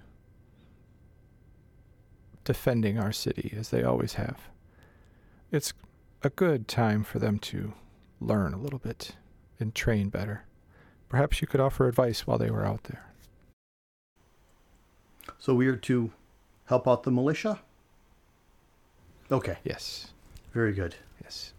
[2.45, 4.49] defending our city as they always have.
[5.51, 5.73] It's
[6.23, 7.75] a good time for them to
[8.21, 9.17] learn a little bit
[9.59, 10.45] and train better.
[11.09, 13.03] Perhaps you could offer advice while they were out there.
[15.39, 16.11] so we are to
[16.67, 17.61] help out the militia
[19.31, 20.13] okay Yes,
[20.53, 20.95] very good
[21.27, 21.53] yes.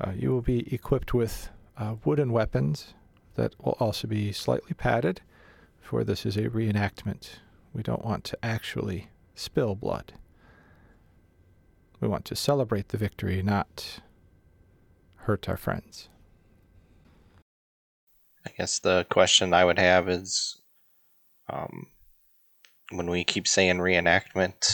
[0.00, 2.94] Uh, you will be equipped with uh, wooden weapons
[3.34, 5.20] that will also be slightly padded,
[5.80, 7.38] for this is a reenactment.
[7.74, 10.14] We don't want to actually spill blood.
[12.00, 14.00] We want to celebrate the victory, not
[15.16, 16.08] hurt our friends.
[18.46, 20.56] I guess the question I would have is
[21.50, 21.88] um,
[22.90, 24.72] when we keep saying reenactment,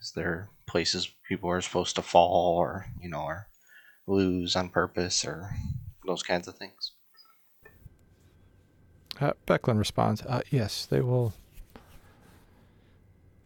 [0.00, 3.46] is there places people are supposed to fall or, you know, or
[4.06, 5.50] lose on purpose or
[6.06, 6.92] those kinds of things?
[9.20, 11.34] Uh, Becklin responds, uh, Yes, they will.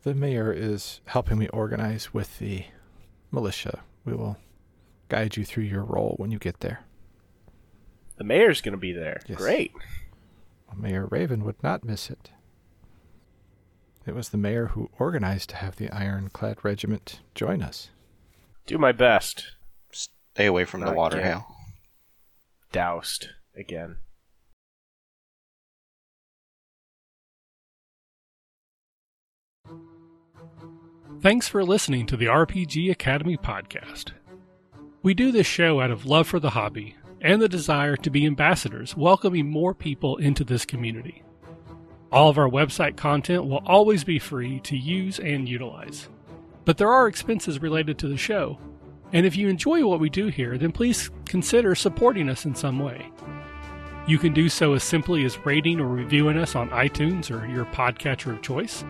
[0.05, 2.64] The mayor is helping me organize with the
[3.32, 3.80] militia.
[4.05, 4.36] We will
[5.09, 6.80] guide you through your role when you get there.
[8.16, 9.20] The mayor's going to be there.
[9.26, 9.38] Yes.
[9.38, 9.72] Great.
[10.76, 12.30] Mayor Raven would not miss it.
[14.07, 17.90] It was the mayor who organized to have the Ironclad Regiment join us.
[18.66, 19.52] Do my best.
[19.92, 21.26] Stay away from the water yet.
[21.26, 21.46] hail.
[22.70, 23.96] Doused again.
[31.22, 34.11] Thanks for listening to the RPG Academy podcast.
[35.02, 38.26] We do this show out of love for the hobby and the desire to be
[38.26, 41.23] ambassadors, welcoming more people into this community.
[42.14, 46.08] All of our website content will always be free to use and utilize.
[46.64, 48.56] But there are expenses related to the show,
[49.12, 52.78] and if you enjoy what we do here, then please consider supporting us in some
[52.78, 53.10] way.
[54.06, 57.64] You can do so as simply as rating or reviewing us on iTunes or your
[57.64, 58.84] podcatcher of choice.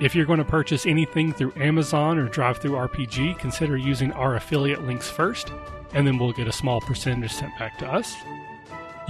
[0.00, 5.10] If you're going to purchase anything through Amazon or DriveThruRPG, consider using our affiliate links
[5.10, 5.52] first,
[5.92, 8.16] and then we'll get a small percentage sent back to us.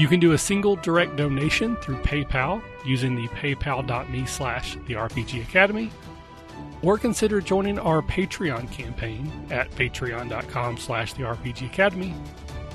[0.01, 5.43] You can do a single direct donation through PayPal using the paypal.me slash the RPG
[5.43, 5.91] Academy.
[6.81, 12.15] or consider joining our Patreon campaign at patreon.com slash the RPG Academy.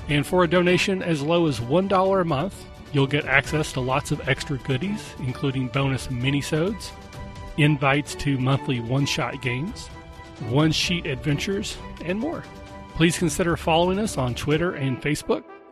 [0.08, 4.12] And for a donation as low as $1 a month, you'll get access to lots
[4.12, 6.92] of extra goodies, including bonus minisodes,
[7.56, 9.88] invites to monthly one-shot games,
[10.48, 12.44] one-sheet adventures, and more.
[12.94, 15.42] Please consider following us on Twitter and Facebook,